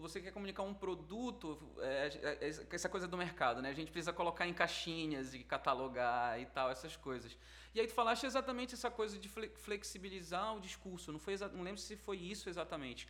[0.00, 3.68] você quer comunicar um produto, é, é, é essa coisa do mercado, né?
[3.68, 7.36] A gente precisa colocar em caixinhas e catalogar e tal, essas coisas.
[7.74, 11.10] E aí tu falaste exatamente essa coisa de fle- flexibilizar o discurso.
[11.10, 13.08] Não, foi não lembro se foi isso exatamente.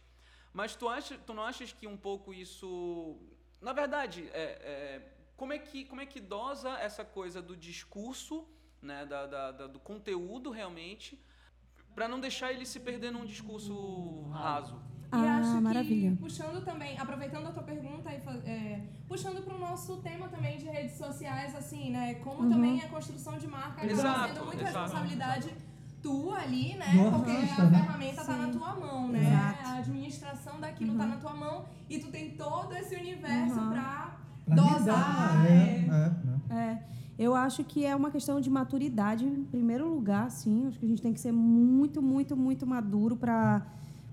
[0.53, 3.18] Mas tu, acha, tu não achas que um pouco isso...
[3.61, 8.49] Na verdade, é, é, como, é que, como é que dosa essa coisa do discurso,
[8.85, 11.18] né, da, da- da- do conteúdo realmente,
[11.95, 14.74] para não deixar ele se perder num discurso raso?
[15.12, 16.11] E Ah, acho maravilha.
[16.11, 18.16] que, puxando também, aproveitando a tua pergunta e
[18.49, 22.14] é, puxando para o nosso tema também de redes sociais, assim, né?
[22.16, 22.51] Como Uhum.
[22.51, 24.78] também a construção de marca acaba Exato, sendo muita exato.
[24.80, 25.55] responsabilidade
[26.03, 26.93] tua ali, né?
[26.95, 27.78] Nossa, Porque a né?
[27.78, 29.20] ferramenta tá na tua mão, né?
[29.20, 29.66] Exato.
[29.68, 33.70] A administração daquilo tá na tua mão e tu tem todo esse universo Uhum.
[33.70, 34.78] pra Pra dosar.
[34.80, 35.87] lidar, é.
[36.51, 36.82] é, é, é.
[37.19, 40.67] Eu acho que é uma questão de maturidade, em primeiro lugar, sim.
[40.67, 43.67] Acho que a gente tem que ser muito, muito, muito maduro para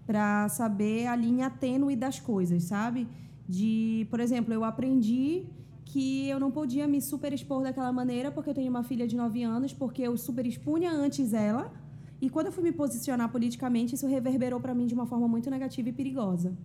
[0.06, 3.08] para saber a linha tênue das coisas, sabe?
[3.48, 5.46] De, por exemplo, eu aprendi
[5.86, 9.44] que eu não podia me superexpor daquela maneira porque eu tenho uma filha de 9
[9.44, 11.72] anos, porque eu superexpunha antes ela.
[12.22, 15.50] E quando eu fui me posicionar politicamente, isso reverberou para mim de uma forma muito
[15.50, 16.56] negativa e perigosa.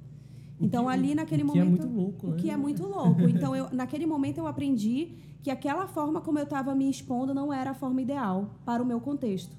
[0.61, 1.83] Então, que- ali naquele o que é momento.
[1.87, 2.37] muito louco, O né?
[2.37, 3.23] que é muito louco.
[3.29, 5.11] Então, eu, naquele momento, eu aprendi
[5.43, 8.87] que aquela forma como eu estava me expondo não era a forma ideal para o
[8.87, 9.55] meu contexto,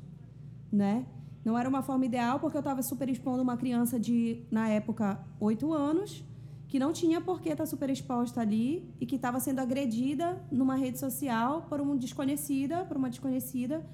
[0.72, 1.06] né?
[1.46, 5.20] Não era uma forma ideal porque eu estava super expondo uma criança de, na época,
[5.40, 6.24] oito anos,
[6.68, 10.76] que não tinha por que estar super exposta ali e que estava sendo agredida numa
[10.76, 13.86] rede social por uma desconhecida, por uma desconhecida.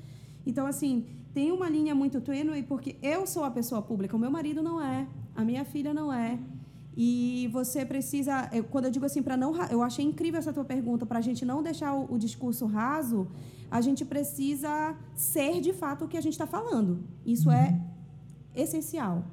[0.47, 4.31] Então, assim, tem uma linha muito tênue porque eu sou a pessoa pública, o meu
[4.31, 6.39] marido não é, a minha filha não é.
[6.95, 10.63] E você precisa, eu- quando eu digo assim, para não, eu achei incrível essa tua
[10.65, 13.27] pergunta, para a gente não deixar o, o discurso raso,
[13.71, 16.99] a gente precisa ser de fato o que a gente está falando.
[17.25, 17.79] Isso é
[18.55, 19.23] essencial.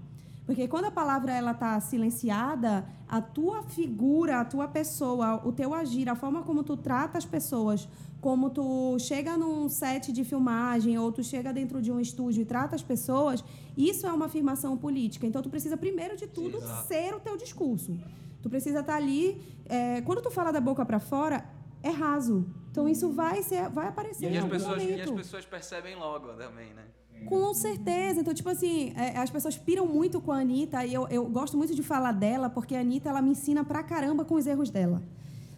[0.47, 5.73] Porque quando a palavra ela está silenciada, a tua figura, a tua pessoa, o teu
[5.73, 7.89] agir, a forma como tu trata as pessoas,
[8.21, 12.45] como tu chega num set de filmagem ou tu chega dentro de um estúdio e
[12.45, 13.45] trata as pessoas,
[13.77, 15.27] isso é uma afirmação política.
[15.27, 16.89] Então tu precisa primeiro de tudo Exato.
[16.89, 17.99] ser o teu discurso.
[18.43, 19.41] Tu precisa estar ali.
[19.67, 21.45] é, quando tu fala da boca para fora,
[21.83, 22.47] é raso.
[22.71, 25.97] Então isso vai ser, vai aparecer E em as, algum pessoas, e as pessoas percebem
[25.97, 26.85] logo também, né?
[27.27, 28.21] Com certeza.
[28.21, 31.57] Então, tipo assim, é, as pessoas piram muito com a Anitta e eu, eu gosto
[31.57, 34.71] muito de falar dela porque a Anitta, ela me ensina pra caramba com os erros
[34.71, 35.03] dela.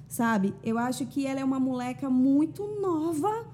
[0.08, 0.54] Sabe?
[0.62, 3.46] Eu acho que ela é uma moleca muito nova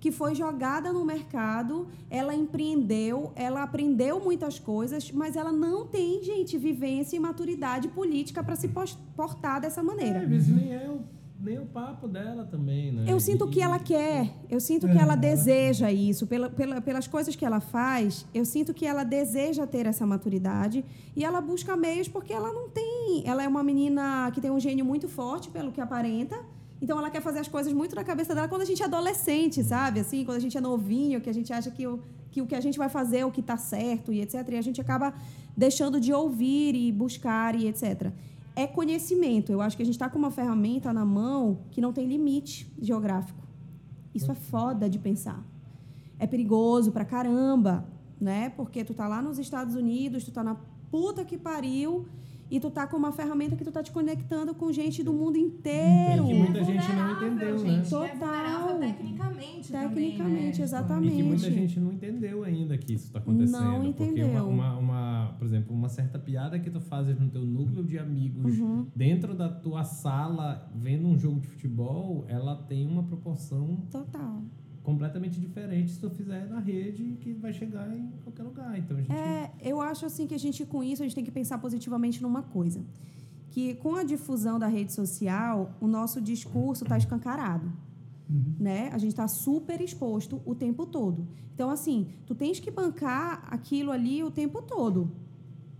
[0.00, 6.20] que foi jogada no mercado, ela empreendeu, ela aprendeu muitas coisas, mas ela não tem,
[6.24, 8.68] gente, vivência e maturidade política para se
[9.14, 10.26] portar dessa É, maneira.
[10.26, 11.02] vezes nem é o,
[11.44, 13.04] nem o papo dela também, né?
[13.06, 16.80] Eu sinto que ela quer, eu sinto que É, ela ela- deseja isso, pela, pela-
[16.80, 20.84] pelas coisas que ela faz, eu sinto que ela deseja ter essa maturidade
[21.16, 23.22] e ela busca meios porque ela não tem.
[23.26, 26.36] Ela é uma menina que tem um gênio muito forte, pelo que aparenta,
[26.84, 29.62] Então ela quer fazer as coisas muito na cabeça dela quando a gente é adolescente,
[29.62, 30.00] sabe?
[30.00, 32.00] Assim, quando a gente é novinho, que a gente acha que o
[32.32, 34.34] que, o que a gente vai fazer é o que está certo e etc.
[34.50, 35.14] E a gente acaba
[35.56, 38.10] deixando de ouvir e buscar e etc.
[38.54, 39.50] É conhecimento.
[39.50, 42.70] Eu acho que a gente está com uma ferramenta na mão que não tem limite
[42.80, 43.42] geográfico.
[44.14, 45.42] Isso é foda de pensar.
[46.18, 47.88] É perigoso pra caramba,
[48.20, 48.50] né?
[48.50, 50.56] Porque tu tá lá nos Estados Unidos, tu tá na
[50.90, 52.06] puta que pariu
[52.52, 55.38] e tu tá com uma ferramenta que tu tá te conectando com gente do mundo
[55.38, 56.26] inteiro.
[56.26, 57.66] Que muita É gente não entendeu, gente.
[57.72, 57.78] né?
[57.78, 58.16] É Total.
[58.18, 60.50] vulnerável tecnicamente, Tecnicamente, também, né?
[60.60, 61.12] exatamente.
[61.12, 63.58] E que muita gente não entendeu ainda que isso está acontecendo.
[63.64, 64.28] Não Porque entendeu.
[64.28, 67.98] uma, uma, uma- por exemplo, uma certa piada que tu fazes no teu núcleo de
[67.98, 68.86] amigos Uhum.
[68.94, 74.42] dentro da tua sala, vendo um jogo de futebol, ela tem uma proporção Total.
[74.82, 78.78] Completamente diferente se tu fizer na rede que vai chegar em qualquer lugar.
[78.78, 81.24] Então a gente É, eu acho assim que a gente com isso a gente tem
[81.24, 82.84] que pensar positivamente numa coisa,
[83.50, 87.72] que com a difusão da rede social, o nosso discurso está escancarado.
[88.58, 88.88] Né?
[88.92, 91.28] A gente está super exposto o tempo todo.
[91.54, 95.12] Então, assim, tu tens que bancar aquilo ali o tempo todo.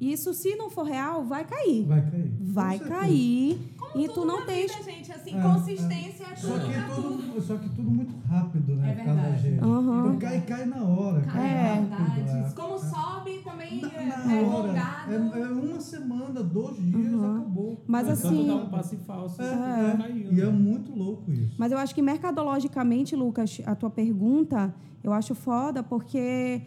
[0.03, 1.84] Isso, se não for real, vai cair.
[1.86, 2.32] Vai cair.
[2.40, 4.72] Vai cair Como e tu não na tens.
[4.74, 7.40] vida, gente, assim, É, consistência é, Só que, tudo.
[7.40, 8.90] só que tudo muito rápido, né?
[8.90, 9.42] É verdade.
[9.42, 9.61] gente.
[9.62, 10.00] Aham.
[10.07, 11.20] Então cai, cai na hora.
[11.20, 12.14] Cai É rápido.
[12.14, 12.50] verdade.
[12.50, 12.53] é.
[12.57, 14.57] Como sobe também Na, é, na é hora.
[14.57, 15.12] alongado.
[15.12, 17.36] É, é uma semana, dois dias, Uhum.
[17.36, 17.80] acabou.
[17.86, 19.40] Mas é assim- dar um passo em falso.
[19.40, 19.96] É, e é.
[19.96, 20.50] caiu, E é né?
[20.50, 21.55] muito louco isso.
[21.57, 24.74] Mas eu acho que mercadologicamente, Lucas, a tua pergunta,
[25.05, 26.61] eu acho foda porque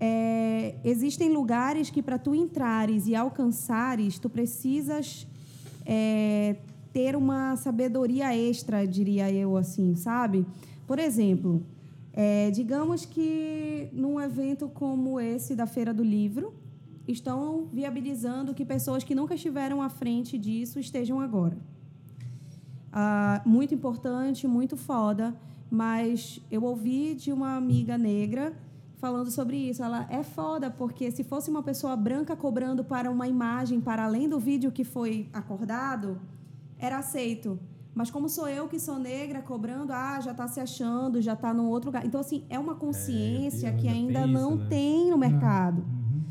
[0.00, 5.26] é, existem lugares que para tu entrares e alcançares, tu precisas
[5.86, 6.56] é,
[6.92, 10.46] ter uma sabedoria extra, diria eu assim, sabe?
[10.86, 11.62] Por exemplo,
[12.12, 16.54] é, digamos que num evento como esse da Feira do Livro,
[17.06, 21.56] estão viabilizando que pessoas que nunca estiveram à frente disso estejam agora.
[22.92, 25.34] Ah, muito importante, muito foda,
[25.70, 28.56] mas eu ouvi de uma amiga negra
[29.04, 29.84] falando sobre isso.
[29.84, 34.26] Ela é foda porque se fosse uma pessoa branca cobrando para uma imagem para além
[34.26, 36.18] do vídeo que foi acordado,
[36.78, 37.58] era aceito.
[37.94, 41.52] Mas como sou eu que sou negra cobrando, ah, já está se achando, já está
[41.52, 42.06] num outro lugar.
[42.06, 44.68] Então assim, é uma consciência pior, que ainda ainda tem não isso, né?
[44.70, 45.80] tem no mercado.
[45.82, 46.22] Uhum.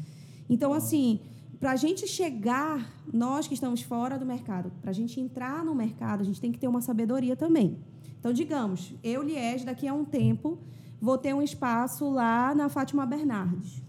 [0.49, 1.19] Então, assim,
[1.59, 5.75] para a gente chegar, nós que estamos fora do mercado, para a gente entrar no
[5.75, 7.77] mercado, a gente tem que ter uma sabedoria também.
[8.19, 10.57] Então, digamos, eu, Liege, daqui a um tempo,
[11.03, 13.83] vou ter um espaço lá na Fátima Bernardes.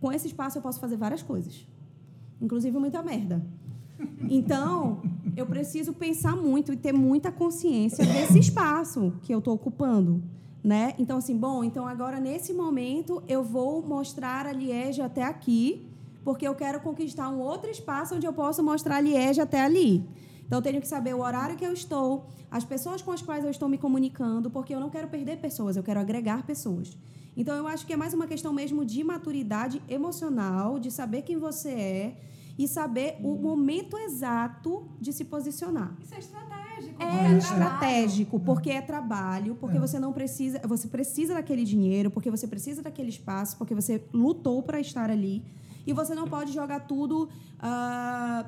[0.00, 1.66] Com esse espaço, eu posso fazer várias coisas,
[2.40, 3.44] inclusive muita merda.
[4.30, 5.02] Então,
[5.36, 10.22] eu preciso pensar muito e ter muita consciência desse espaço que eu estou ocupando.
[10.62, 10.94] Né?
[11.00, 15.84] Então, assim, bom, então agora nesse momento eu vou mostrar a Liege até aqui,
[16.22, 20.08] porque eu quero conquistar um outro espaço onde eu posso mostrar a Liege até ali.
[20.52, 23.42] Então, eu tenho que saber o horário que eu estou, as pessoas com as quais
[23.42, 26.94] eu estou me comunicando, porque eu não quero perder pessoas, eu quero agregar pessoas.
[27.34, 31.38] Então, eu acho que é mais uma questão mesmo de maturidade emocional, de saber quem
[31.38, 32.16] você é
[32.58, 35.96] e saber o momento exato de se posicionar.
[36.02, 37.02] Isso é estratégico.
[37.02, 37.38] É trabalho.
[37.38, 39.80] estratégico, porque é trabalho, porque É.
[39.80, 44.62] você não precisa, você precisa daquele dinheiro, porque você precisa daquele espaço, porque você lutou
[44.62, 45.42] para estar ali.
[45.86, 47.28] E você não pode jogar tudo
[47.58, 48.44] ah,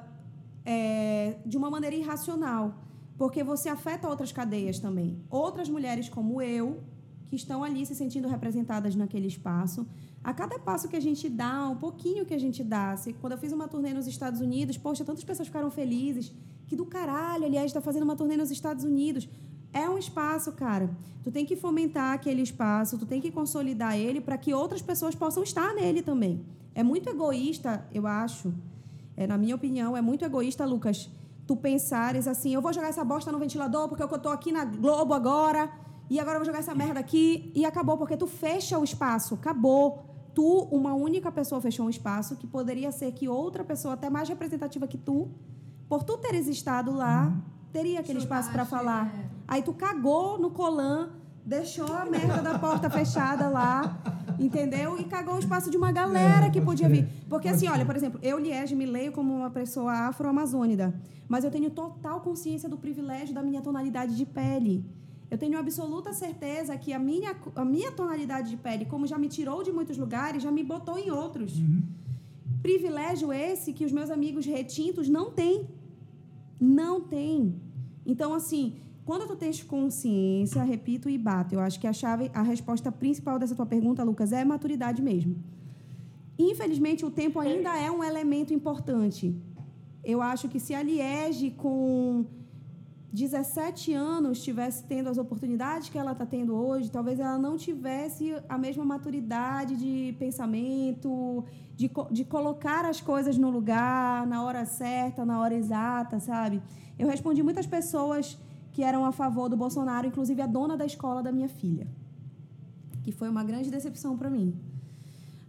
[0.65, 2.83] é, de uma maneira irracional,
[3.17, 5.19] porque você afeta outras cadeias também.
[5.31, 6.83] Outras mulheres como eu,
[7.27, 9.87] que estão ali se sentindo representadas naquele espaço.
[10.23, 12.97] A cada passo que a gente dá, um pouquinho que a gente dá.
[12.97, 16.33] Se, quando eu fiz uma turnê nos Estados Unidos, poxa, tantas pessoas ficaram felizes.
[16.67, 19.29] Que do caralho, aliás, está fazendo uma turnê nos Estados Unidos.
[19.73, 20.89] É um espaço, cara.
[21.23, 25.15] Tu tem que fomentar aquele espaço, tu tem que consolidar ele para que outras pessoas
[25.15, 26.45] possam estar nele também.
[26.75, 28.55] É muito egoísta, eu acho.
[29.17, 31.09] É, na minha opinião, é muito egoísta, Lucas,
[31.47, 34.65] tu pensares assim, eu vou jogar essa bosta no ventilador porque eu tô aqui na
[34.65, 35.71] Globo agora,
[36.11, 39.35] e agora eu vou jogar essa merda aqui, e acabou, porque tu fecha o espaço,
[39.35, 40.05] acabou.
[40.35, 44.29] Tu, uma única pessoa, fechou um espaço que poderia ser que outra pessoa, até mais
[44.29, 45.31] representativa que tu,
[45.89, 47.33] por tu teres estado lá,
[47.73, 49.15] teria aquele espaço para falar.
[49.15, 49.35] é.
[49.47, 51.11] Aí tu cagou no colan,
[51.45, 53.99] deixou a merda da porta fechada lá,
[54.39, 54.99] entendeu?
[54.99, 57.07] E cagou o espaço de uma galera É, que podia vir.
[57.29, 60.95] Porque assim, olha, por exemplo, eu, Liege, me leio como uma pessoa afro-amazônida,
[61.29, 64.85] mas eu tenho total consciência do privilégio da minha tonalidade de pele.
[65.31, 69.29] Eu tenho absoluta certeza que a minha, a minha tonalidade de pele, como já me
[69.29, 71.59] tirou de muitos lugares, já me botou em outros.
[71.59, 71.83] Uhum.
[72.63, 75.69] Privilégio esse que os meus amigos retintos não têm.
[76.61, 77.61] Não têm.
[78.07, 82.43] Então, assim, quando tu tens consciência, repito e bato, eu acho que a chave, a
[82.43, 85.37] resposta principal dessa tua pergunta, Lucas, é maturidade mesmo.
[86.39, 89.37] Infelizmente, o tempo ainda é um elemento importante.
[90.03, 92.25] Eu acho que se a Liege com
[93.13, 98.35] 17 anos tivesse tendo as oportunidades que ela está tendo hoje, talvez ela não tivesse
[98.49, 101.45] a mesma maturidade de pensamento,
[101.77, 106.61] de, de colocar as coisas no lugar, na hora certa, na hora exata, sabe?
[106.99, 108.37] Eu respondi muitas pessoas
[108.75, 111.87] que eram a favor do Bolsonaro, inclusive a dona da escola da minha filha,
[113.05, 114.49] que foi uma grande decepção para mim.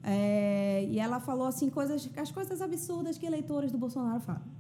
[0.04, 4.54] É, e ela falou assim coisas, as coisas absurdas que eleitores do Bolsonaro falam.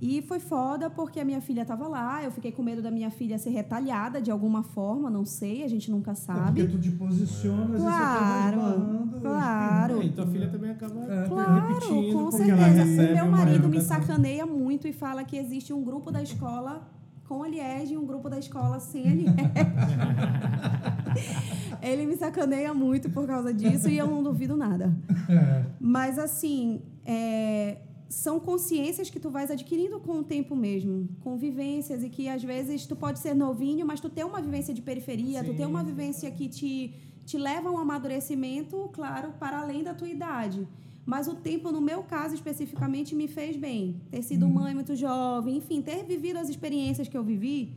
[0.00, 3.10] E foi foda porque a minha filha estava lá, eu fiquei com medo da minha
[3.10, 6.60] filha ser retalhada de alguma forma, não sei, a gente nunca É sabe.
[6.62, 10.02] porque tu te posiciona, Claro, você acaba esbarrando, claro.
[10.02, 11.28] É, e tua filha também acaba É.
[11.28, 12.66] Claro, repetindo, com certeza.
[12.66, 16.82] recebe Meu marido me sacaneia muito e fala que existe um grupo da escola
[17.28, 19.34] com a Liege e um grupo da escola sem a Liege.
[21.82, 24.96] Ele me sacaneia muito por causa disso e eu não duvido nada.
[25.28, 25.64] É.
[25.78, 31.08] Mas, assim, é, são consciências que tu vais adquirindo com o tempo mesmo.
[31.20, 34.80] Convivências e que, às vezes, tu pode ser novinho, mas tu tem uma vivência de
[34.80, 36.94] periferia, tu tem uma vivência que te,
[37.24, 40.66] te leva a um amadurecimento, claro, para além da tua idade.
[41.06, 44.00] Mas o tempo, no meu caso especificamente, me fez bem.
[44.10, 47.74] Ter sido mãe muito jovem, enfim, ter vivido as experiências que eu vivi,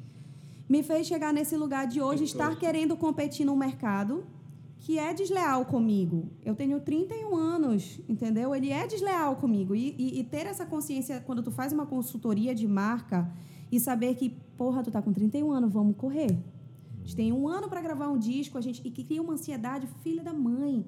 [0.70, 4.26] me fez chegar nesse lugar de hoje, estar querendo competir num mercado
[4.80, 6.30] que é desleal comigo.
[6.46, 8.56] Eu tenho 31 anos, entendeu?
[8.56, 9.76] Ele é desleal comigo.
[9.76, 13.30] E, e- e ter essa consciência quando tu faz uma consultoria de marca
[13.72, 16.32] e saber que, porra, tu tá com 31 anos, vamos correr.
[16.96, 19.34] A gente tem um ano para gravar um disco, a gente e que cria uma
[19.34, 20.86] ansiedade, filha da mãe.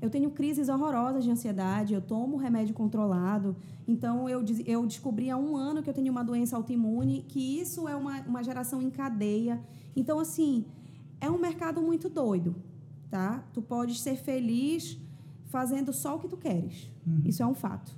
[0.00, 3.54] Eu tenho crises horrorosas de ansiedade, eu tomo remédio controlado.
[3.86, 7.86] Então, eu, eu descobri há um ano que eu tenho uma doença autoimune, que isso
[7.86, 9.60] é uma, uma geração em cadeia.
[9.94, 10.64] Então, assim,
[11.20, 12.56] é um mercado muito doido,
[13.10, 13.44] tá?
[13.52, 14.98] Tu podes ser feliz
[15.46, 16.90] fazendo só o que tu queres.
[17.28, 17.92] Isso é um fato.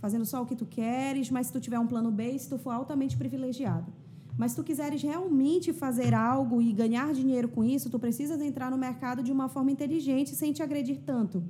[0.00, 2.58] Fazendo só o que tu queres, mas se tu tiver um plano B, se tu
[2.58, 3.92] for altamente privilegiado.
[4.36, 8.70] Mas se tu quiseres realmente fazer algo e ganhar dinheiro com isso, tu precisas entrar
[8.70, 11.42] no mercado de uma forma inteligente, sem te agredir tanto.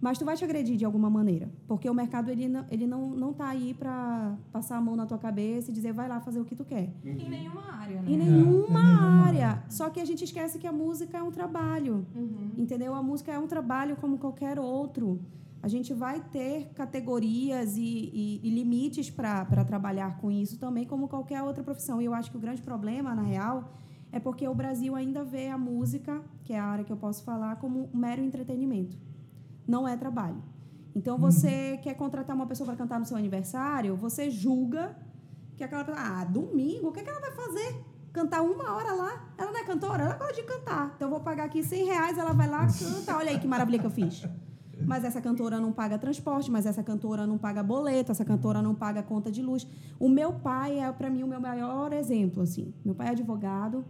[0.00, 3.10] Mas tu vai te agredir de alguma maneira, porque o mercado ele não, ele não,
[3.10, 6.40] não tá aí para passar a mão na tua cabeça e dizer vai lá fazer
[6.40, 6.92] o que tu quer.
[7.04, 8.10] Em nenhuma área, né?
[8.10, 9.62] Em em nenhuma nenhuma área.
[9.68, 12.06] Só que a gente esquece que a música é um trabalho.
[12.14, 12.50] Uhum.
[12.56, 12.94] Entendeu?
[12.94, 15.20] A música é um trabalho como qualquer outro.
[15.62, 17.80] A gente vai ter categorias e,
[18.12, 22.02] e- e limites para trabalhar com isso também, como qualquer outra profissão.
[22.02, 23.72] E eu acho que o grande problema, na real,
[24.10, 27.22] é porque o Brasil ainda vê a música, que é a área que eu posso
[27.24, 28.96] falar, como um mero entretenimento.
[29.66, 30.42] Não é trabalho.
[30.94, 34.96] Então, você quer contratar uma pessoa para cantar no seu aniversário, você julga
[35.56, 36.04] que aquela pessoa.
[36.04, 37.76] Ah, domingo, o que, é que ela vai fazer?
[38.12, 39.32] Cantar uma hora lá?
[39.38, 40.02] Ela não é cantora?
[40.02, 40.92] Ela gosta de cantar.
[40.96, 43.16] Então, eu vou pagar aqui 100 reais, ela vai lá, canta.
[43.16, 44.26] Olha aí que maravilha que eu fiz.
[44.80, 48.74] Mas essa cantora não paga transporte, mas essa cantora não paga boleto, essa cantora não
[48.74, 49.66] paga conta de luz.
[49.98, 52.42] O meu pai é, para mim, o meu maior exemplo.
[52.42, 52.72] assim.
[52.84, 53.84] Meu pai é advogado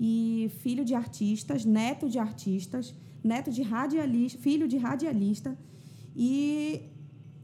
[0.00, 5.56] e filho de artistas, neto de artistas, neto de radialista, filho de radialista.
[6.16, 6.90] E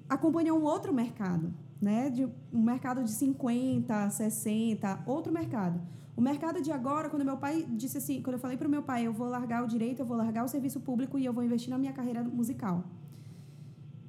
[0.09, 2.11] acompanha um outro mercado, né?
[2.11, 5.81] De um mercado de 50, 60, outro mercado.
[6.19, 8.83] O mercado de agora, quando meu pai disse assim, quando eu falei para o meu
[8.83, 11.45] pai, eu vou largar o direito, eu vou largar o serviço público e eu vou
[11.45, 12.83] investir na minha carreira musical.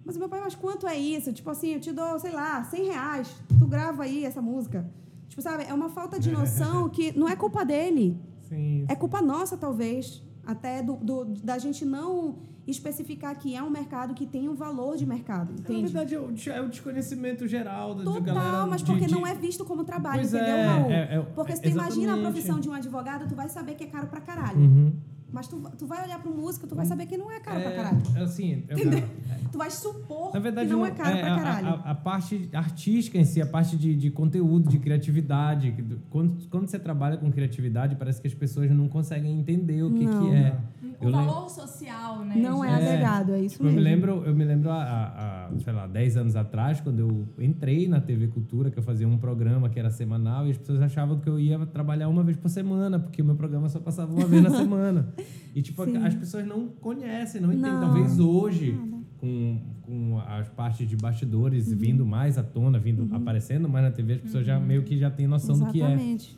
[0.03, 1.31] Mas meu pai, mas quanto é isso?
[1.31, 3.27] Tipo assim, eu te dou, sei lá, 100 reais,
[3.59, 4.89] tu grava aí essa música.
[5.27, 8.19] Tipo, sabe, é uma falta de noção que não é culpa dele.
[8.49, 12.39] Sim, É culpa nossa, talvez, até do, do- da gente não
[12.71, 15.81] especificar que é um mercado que tem um valor de mercado, Na entende?
[15.91, 18.45] verdade, é o é o desconhecimento geral da de galera.
[18.51, 20.91] Total, mas porque de- não é visto como trabalho, Pois entendeu, é, Raul?
[20.91, 23.75] é, é, porque se tu é, imagina a profissão de um advogado, tu vai saber
[23.75, 24.59] que é caro pra caralho.
[24.59, 24.93] Uhum.
[25.31, 27.71] Mas tu, tu vai olhar pro músico, tu vai saber que não é caro pra
[27.71, 28.01] caralho.
[28.15, 29.03] É, assim, eu- Entendeu?
[29.51, 31.67] Tu vai supor Na verdade, que não é caro é, pra a- caralho.
[31.67, 35.73] A, a parte artística em si, a parte de, de conteúdo, de criatividade.
[36.09, 40.05] Quando, quando você trabalha com criatividade, parece que as pessoas não conseguem entender o que,
[40.05, 40.29] Não.
[40.29, 40.57] que é.
[41.01, 42.35] O Eu lembro- valor social, né?
[42.35, 42.83] não é, gente?
[42.89, 43.79] agregado, é isso Tipo, eu mesmo.
[43.79, 48.01] me lembro, eu me lembro há, sei lá, 10 anos atrás, quando eu entrei na
[48.01, 51.29] TV Cultura, que eu fazia um programa que era semanal, e as pessoas achavam que
[51.29, 54.43] eu ia trabalhar uma vez por semana, porque o meu programa só passava uma vez
[54.43, 55.13] na semana.
[55.55, 55.97] E, tipo, Sim.
[55.97, 57.71] as pessoas não conhecem, não entendem.
[57.71, 58.77] Não, Talvez hoje,
[59.17, 61.77] com, com as partes de bastidores Uhum.
[61.77, 65.09] vindo mais à tona, vindo aparecendo mais na TV, as pessoas já meio que já
[65.09, 65.85] têm noção do que é.
[65.85, 66.37] Exatamente.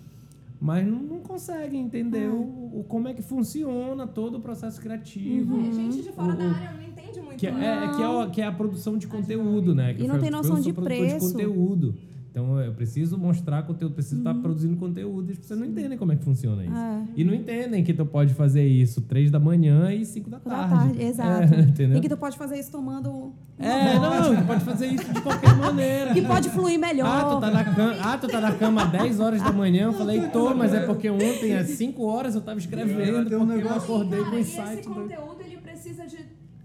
[0.59, 2.34] Mas não, não conseguem entender Ah.
[2.34, 5.59] o, o- como é que funciona todo o processo criativo.
[5.59, 7.38] É, gente de fora O- da área não entende muito.
[7.38, 9.93] que é, é- que, é o- que é a produção de conteúdo, né?
[9.93, 11.27] Que E não tem noção de preço.
[11.27, 11.95] de conteúdo.
[12.32, 15.29] Então eu preciso mostrar conteúdo, preciso estar produzindo conteúdo.
[15.29, 16.73] E as pessoas não entendem como é que funciona isso.
[16.73, 17.03] É.
[17.17, 20.49] E não entendem que tu pode fazer isso três da manhã e cinco da Da
[20.49, 20.73] tarde.
[20.75, 21.53] tarde, exato.
[21.53, 21.97] É, entendeu?
[21.97, 23.34] E que tu pode fazer isso tomando.
[23.59, 26.13] É, não, tu pode fazer isso de qualquer maneira.
[26.13, 27.05] Que pode fluir melhor.
[27.05, 29.84] Ah, tu tá na cama, ah, tu tá na cama às 10 horas da manhã.
[29.88, 33.36] Eu falei, tô, mas é porque ontem às 5 horas eu tava escrevendo, Tem porque
[33.36, 36.17] um eu negócio- acordei Cara, com e o esse conteúdo ele precisa de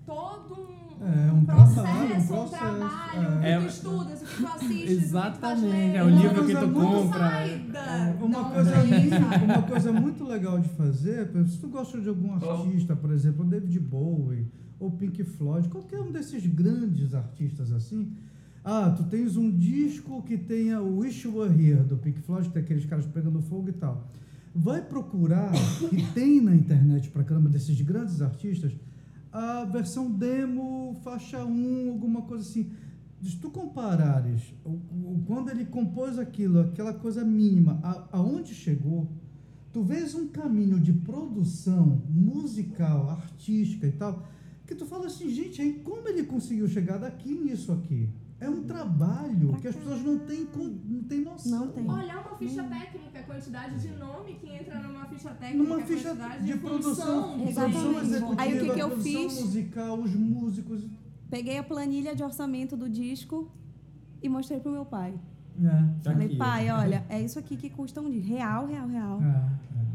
[0.07, 0.76] todo um,
[1.07, 3.57] É, um processo, trabalho, um um processo, trabalho, o é.
[3.59, 6.47] que tu estudas, o que tu assistes, Exatamente, o que tu tá é o livro
[6.47, 7.19] que Uma tu coisa muito compra.
[7.19, 9.45] Sai da- Uma coisa, sai.
[9.45, 13.49] uma coisa muito legal de fazer, se tu gosta de algum artista, por exemplo, o
[13.49, 14.47] David Bowie
[14.81, 18.13] ou Pink Floyd, qualquer um desses grandes artistas assim,
[18.65, 22.49] ah, tu tens um disco que tenha o Wish You Were Here, do Pink Floyd,
[22.49, 24.09] que tem aqueles caras pegando fogo e tal.
[24.55, 25.53] Vai procurar,
[25.89, 28.73] que tem na internet pra caramba desses grandes artistas,
[29.37, 32.73] a versão demo, faixa 1, alguma coisa assim.
[33.23, 34.55] Se tu comparares
[35.27, 39.11] quando ele compôs aquilo, aquela coisa mínima, a, aonde chegou,
[39.75, 44.27] tu vês um caminho de produção musical, artística e tal,
[44.67, 48.09] que tu fala assim, gente, aí como ele conseguiu chegar daqui nisso aqui?
[48.39, 50.47] É um trabalho Pra que as pessoas não têm,
[50.85, 51.67] não têm noção.
[51.67, 51.91] Não tem.
[51.91, 55.87] Olhar uma ficha técnica, a quantidade de nome que entra numa ficha técnica, Numa a
[55.87, 57.71] ficha quantidade de, de, produção, função.
[57.71, 59.41] produção executiva, Aí o que que eu produção fiz?
[59.41, 60.85] musical, os músicos.
[61.31, 63.51] Peguei a planilha de orçamento do disco
[64.23, 65.15] e mostrei pro meu pai.
[65.59, 65.69] É.
[66.03, 66.79] Tá Falei, aqui, pai, ó.
[66.81, 68.29] olha, é isso aqui que custa um disco.
[68.29, 69.19] Real, real, real.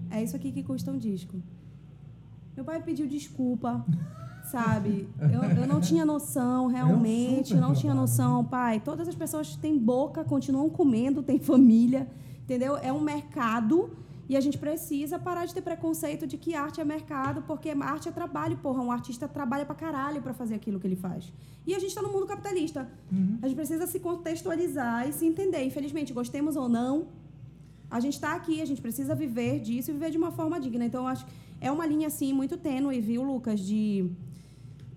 [0.10, 1.40] É, É isso aqui que custa um disco.
[2.56, 3.86] Meu pai pediu desculpa,
[4.52, 5.08] sabe?
[5.20, 8.44] Eu, eu não tinha noção, realmente, super eu não tinha noção.
[8.44, 12.08] Pai, todas as pessoas têm boca, continuam comendo, têm família,
[12.44, 12.78] entendeu?
[12.78, 13.90] É um mercado
[14.32, 18.08] e a gente precisa parar de ter preconceito de que arte é mercado, porque arte
[18.08, 18.82] é trabalho, porra.
[18.82, 21.34] Um artista trabalha pra caralho pra fazer aquilo que ele faz.
[21.68, 22.90] E a gente tá no mundo capitalista.
[23.12, 23.40] Uhum.
[23.42, 25.64] A gente precisa se contextualizar e se entender.
[25.66, 27.08] Infelizmente, gostemos ou não,
[27.90, 30.86] a gente está aqui, a gente precisa viver disso e viver de uma forma digna.
[30.86, 34.10] Então, eu acho que é uma linha, assim, muito tênue, viu, Lucas, de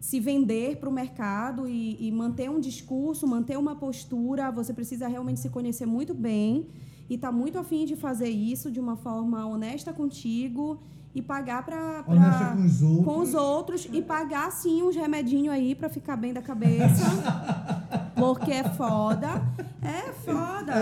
[0.04, 4.50] se vender para o mercado e, e manter um discurso, manter uma postura.
[4.50, 6.68] Você precisa realmente se conhecer muito bem
[7.08, 10.78] e estar muito afim de fazer isso de uma forma honesta contigo
[11.14, 12.02] e pagar para...
[12.02, 13.04] Com os outros.
[13.06, 17.06] Com os outros e pagar, sim, uns remedinhos aí para ficar bem da cabeça.
[18.14, 19.42] porque é foda.
[19.80, 20.74] É foda.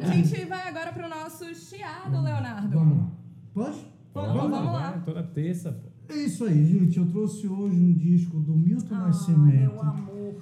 [0.00, 2.78] A gente vai agora pro nosso chiado, Leonardo.
[2.78, 3.10] Vamos lá.
[3.52, 3.93] Pode?
[4.14, 4.90] Vamos, vamos lá.
[4.92, 5.88] vai, Toda terça, pô.
[6.08, 6.98] É isso aí, gente.
[6.98, 9.72] Eu trouxe hoje um disco do Milton Ah, Nascimento.
[9.72, 10.34] meu amor.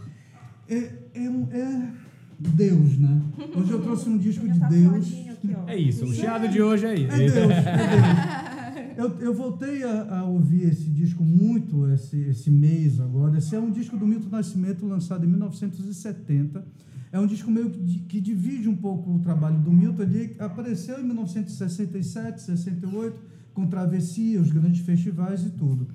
[0.69, 1.93] É, é, um- é
[2.39, 3.23] Deus, né?
[3.57, 5.07] Hoje eu trouxe um disco de Minha Deus.
[5.07, 5.57] aqui.
[5.67, 7.13] É isso, o chiado de hoje é isso.
[7.15, 8.43] É Deus, é Deus.
[8.95, 13.39] Eu, eu voltei a, a ouvir esse disco muito esse, esse mês agora.
[13.39, 16.63] Esse é um disco do Milton Nascimento, lançado em 1970.
[17.11, 20.03] É um disco meio que, que divide um pouco o trabalho do Milton.
[20.03, 23.17] Ele apareceu em 1967, 68,
[23.55, 25.87] com Travessia, os grandes festivais e tudo.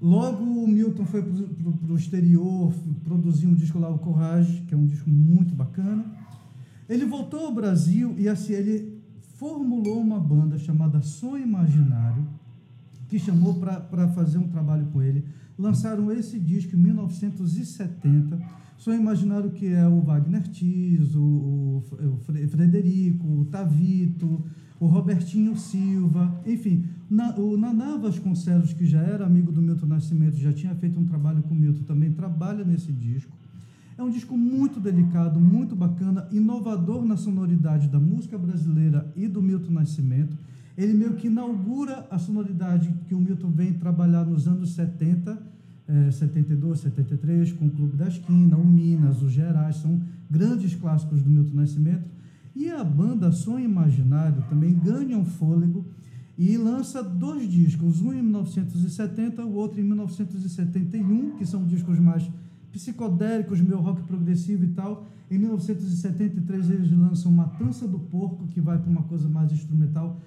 [0.00, 2.72] Logo, o Milton foi para o exterior,
[3.04, 6.04] produziu um disco lá, o Coragem, que é um disco muito bacana.
[6.88, 8.98] Ele voltou ao Brasil e assim, ele
[9.38, 12.26] formulou uma banda chamada Sonho Imaginário,
[13.08, 15.24] que chamou para fazer um trabalho com ele.
[15.58, 18.38] Lançaram esse disco em 1970.
[18.76, 24.42] Sonho Imaginário que é o Wagner Tiso, o, o Fre- Frederico, o Tavito,
[24.80, 30.36] o Robertinho Silva, enfim, na, o Naná Vasconcelos, que já era amigo do Milton Nascimento,
[30.36, 33.32] já tinha feito um trabalho com o Milton, também trabalha nesse disco.
[33.96, 39.40] É um disco muito delicado, muito bacana, inovador na sonoridade da música brasileira e do
[39.40, 40.36] Milton Nascimento.
[40.76, 45.40] Ele meio que inaugura a sonoridade que o Milton vem trabalhar nos anos 70,
[45.86, 51.22] eh, 72, 73, com o Clube da Esquina, o Minas, o Gerais, são grandes clássicos
[51.22, 52.10] do Milton Nascimento.
[52.54, 55.84] E a banda Sonho Imaginário também ganha um fôlego
[56.38, 62.28] e lança dois discos, um em 1970, o outro em 1971, que são discos mais
[62.72, 65.06] psicodélicos, meio rock progressivo e tal.
[65.30, 70.20] Em 1973 eles lançam Matança do Porco, que vai para uma coisa mais instrumental,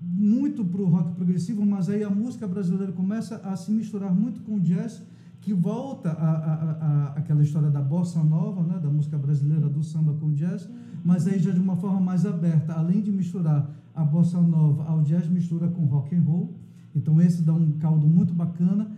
[0.00, 4.40] muito para o rock progressivo, mas aí a música brasileira começa a se misturar muito
[4.42, 5.02] com o jazz,
[5.42, 9.68] que volta a, a, a, a- aquela história da bossa nova, né, da música brasileira
[9.68, 10.68] do samba com jazz,
[11.04, 15.02] mas aí já de uma forma mais aberta, além de misturar a bossa nova ao
[15.02, 16.54] jazz, mistura com rock and roll.
[16.94, 18.90] Então esse dá um caldo muito bacana.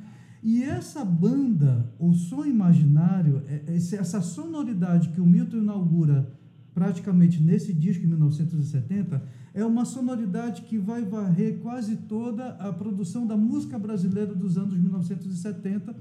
[0.43, 6.31] E essa banda, o Som Imaginário, é- esse- essa sonoridade que o Milton inaugura
[6.75, 9.23] praticamente nesse disco em 1970,
[9.55, 14.77] é uma sonoridade que vai varrer quase toda a produção da música brasileira dos anos
[14.77, 15.95] 1970,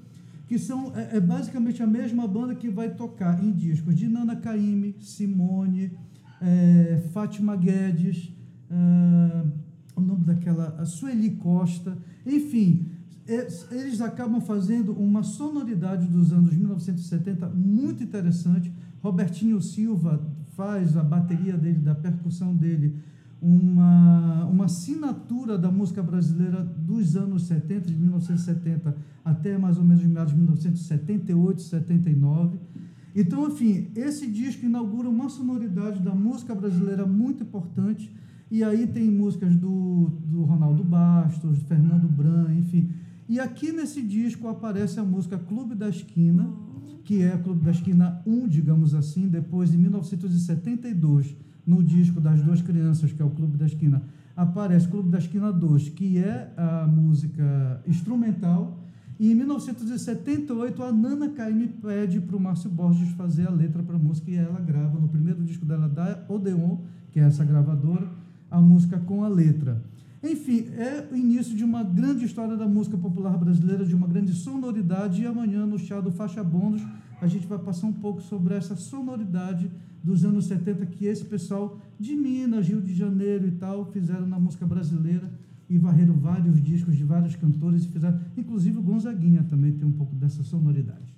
[0.47, 4.35] que são é, é basicamente a mesma banda que vai tocar em discos de Nana
[4.35, 5.91] Caymmi, Simone,
[6.41, 8.33] é, Fátima Guedes,
[8.69, 9.45] ah,
[9.95, 12.87] o nome daquela, a Sueli Costa, enfim,
[13.27, 18.73] é, eles acabam fazendo uma sonoridade dos anos 1970 muito interessante.
[19.01, 20.25] Robertinho Silva
[20.55, 22.97] faz a bateria dele, da percussão dele,
[23.43, 30.05] uma, uma assinatura da música brasileira dos anos 70, de 1970 até mais ou menos
[30.05, 32.57] meados de 1978, 79.
[33.13, 38.09] Então, enfim, esse disco inaugura uma sonoridade da música brasileira muito importante.
[38.49, 42.89] E aí tem músicas do, do Ronaldo Bastos, Fernando Bran, enfim.
[43.27, 46.49] E aqui nesse disco aparece a música Clube da Esquina,
[47.03, 52.61] que é Clube da Esquina 1, digamos assim, depois de 1972, no disco das duas
[52.61, 54.03] crianças, que é o Clube da Esquina,
[54.35, 58.79] aparece Clube da Esquina 2, que é a música instrumental,
[59.19, 63.95] e em 1978 a Nana Caymmi pede para o Márcio Borges fazer a letra para
[63.95, 66.77] a música e ela grava no primeiro disco dela da Odeon,
[67.11, 68.07] que é essa gravadora,
[68.49, 69.81] a música com a letra.
[70.23, 74.33] Enfim, é o início de uma grande história da música popular brasileira, de uma grande
[74.33, 75.21] sonoridade.
[75.21, 76.81] E amanhã, no chá do Faixa Bônus,
[77.23, 79.71] a gente vai passar um pouco sobre essa sonoridade
[80.03, 84.37] dos anos 70 que esse pessoal de Minas, Rio de Janeiro e tal fizeram na
[84.37, 85.31] música brasileira
[85.69, 89.93] e varreram vários discos de vários cantores e fizeram, inclusive o Gonzaguinha também tem um
[89.93, 91.15] pouco dessa sonoridade.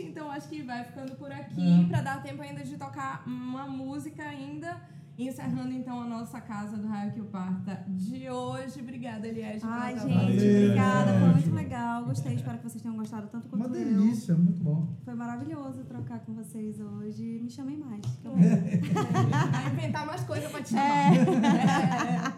[0.00, 1.88] então acho que vai ficando por aqui é.
[1.88, 4.80] para dar tempo ainda de tocar uma música ainda.
[5.18, 8.80] Encerrando então a nossa casa do Raio que o Parta de hoje.
[8.80, 9.66] Obrigada, Eliette.
[9.66, 10.64] Ai, gente, Valeu.
[10.64, 11.18] obrigada.
[11.18, 12.04] Foi muito legal.
[12.04, 12.34] Gostei.
[12.34, 14.38] Espero que vocês tenham gostado tanto quanto Uma delícia, eu.
[14.38, 14.86] muito bom.
[15.04, 17.40] Foi maravilhoso trocar com vocês hoje.
[17.42, 18.00] Me chamem mais.
[18.22, 21.12] Vai inventar mais coisas pra te chamar.
[21.16, 22.28] É.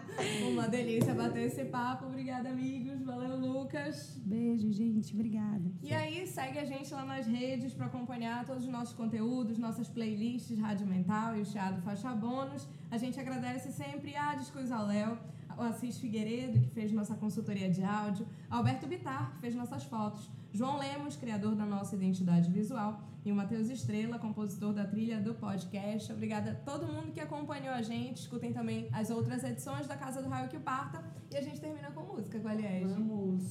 [0.61, 2.05] Uma delícia bater esse papo.
[2.05, 3.01] Obrigada, amigos.
[3.01, 4.15] Valeu, Lucas.
[4.23, 5.11] Beijo, gente.
[5.11, 5.71] Obrigada.
[5.81, 9.89] E aí, segue a gente lá nas redes para acompanhar todos os nossos conteúdos, nossas
[9.89, 12.67] playlists Rádio Mental e o Chiado Faixa Bônus.
[12.91, 15.17] A gente agradece sempre a Discos ao Léo,
[15.57, 20.29] o Assis Figueiredo, que fez nossa consultoria de áudio, Alberto Bitar, que fez nossas fotos,
[20.53, 25.35] João Lemos, criador da nossa identidade visual, e o Matheus Estrela, compositor da trilha do
[25.35, 26.11] podcast.
[26.11, 28.21] Obrigada a todo mundo que acompanhou a gente.
[28.21, 31.03] Escutem também as outras edições da Casa do Raio que Parta.
[31.29, 32.93] E a gente termina com música com a Liege.
[32.93, 33.43] Vamos!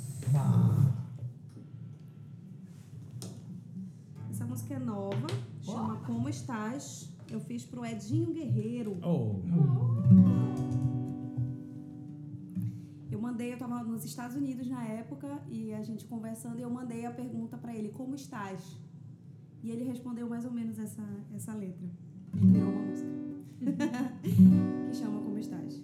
[4.29, 5.29] Essa música é nova,
[5.61, 7.09] chama Como Estás.
[7.31, 8.99] Eu fiz pro Edinho Guerreiro.
[9.05, 9.37] Oh.
[13.09, 16.71] Eu mandei, eu estava nos Estados Unidos na época e a gente conversando e eu
[16.71, 18.81] mandei a pergunta para ele, como estás?
[19.63, 21.03] E ele respondeu mais ou menos essa,
[21.35, 21.87] essa letra.
[22.35, 23.11] E virou uma música.
[24.23, 25.83] que chama Como Estás.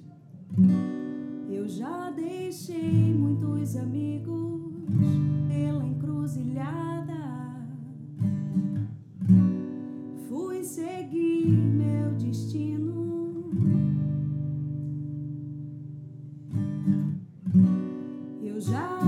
[1.49, 4.73] Eu já deixei muitos amigos
[5.49, 7.15] pela encruzilhada.
[10.29, 13.51] Fui seguir meu destino.
[18.43, 19.06] Eu já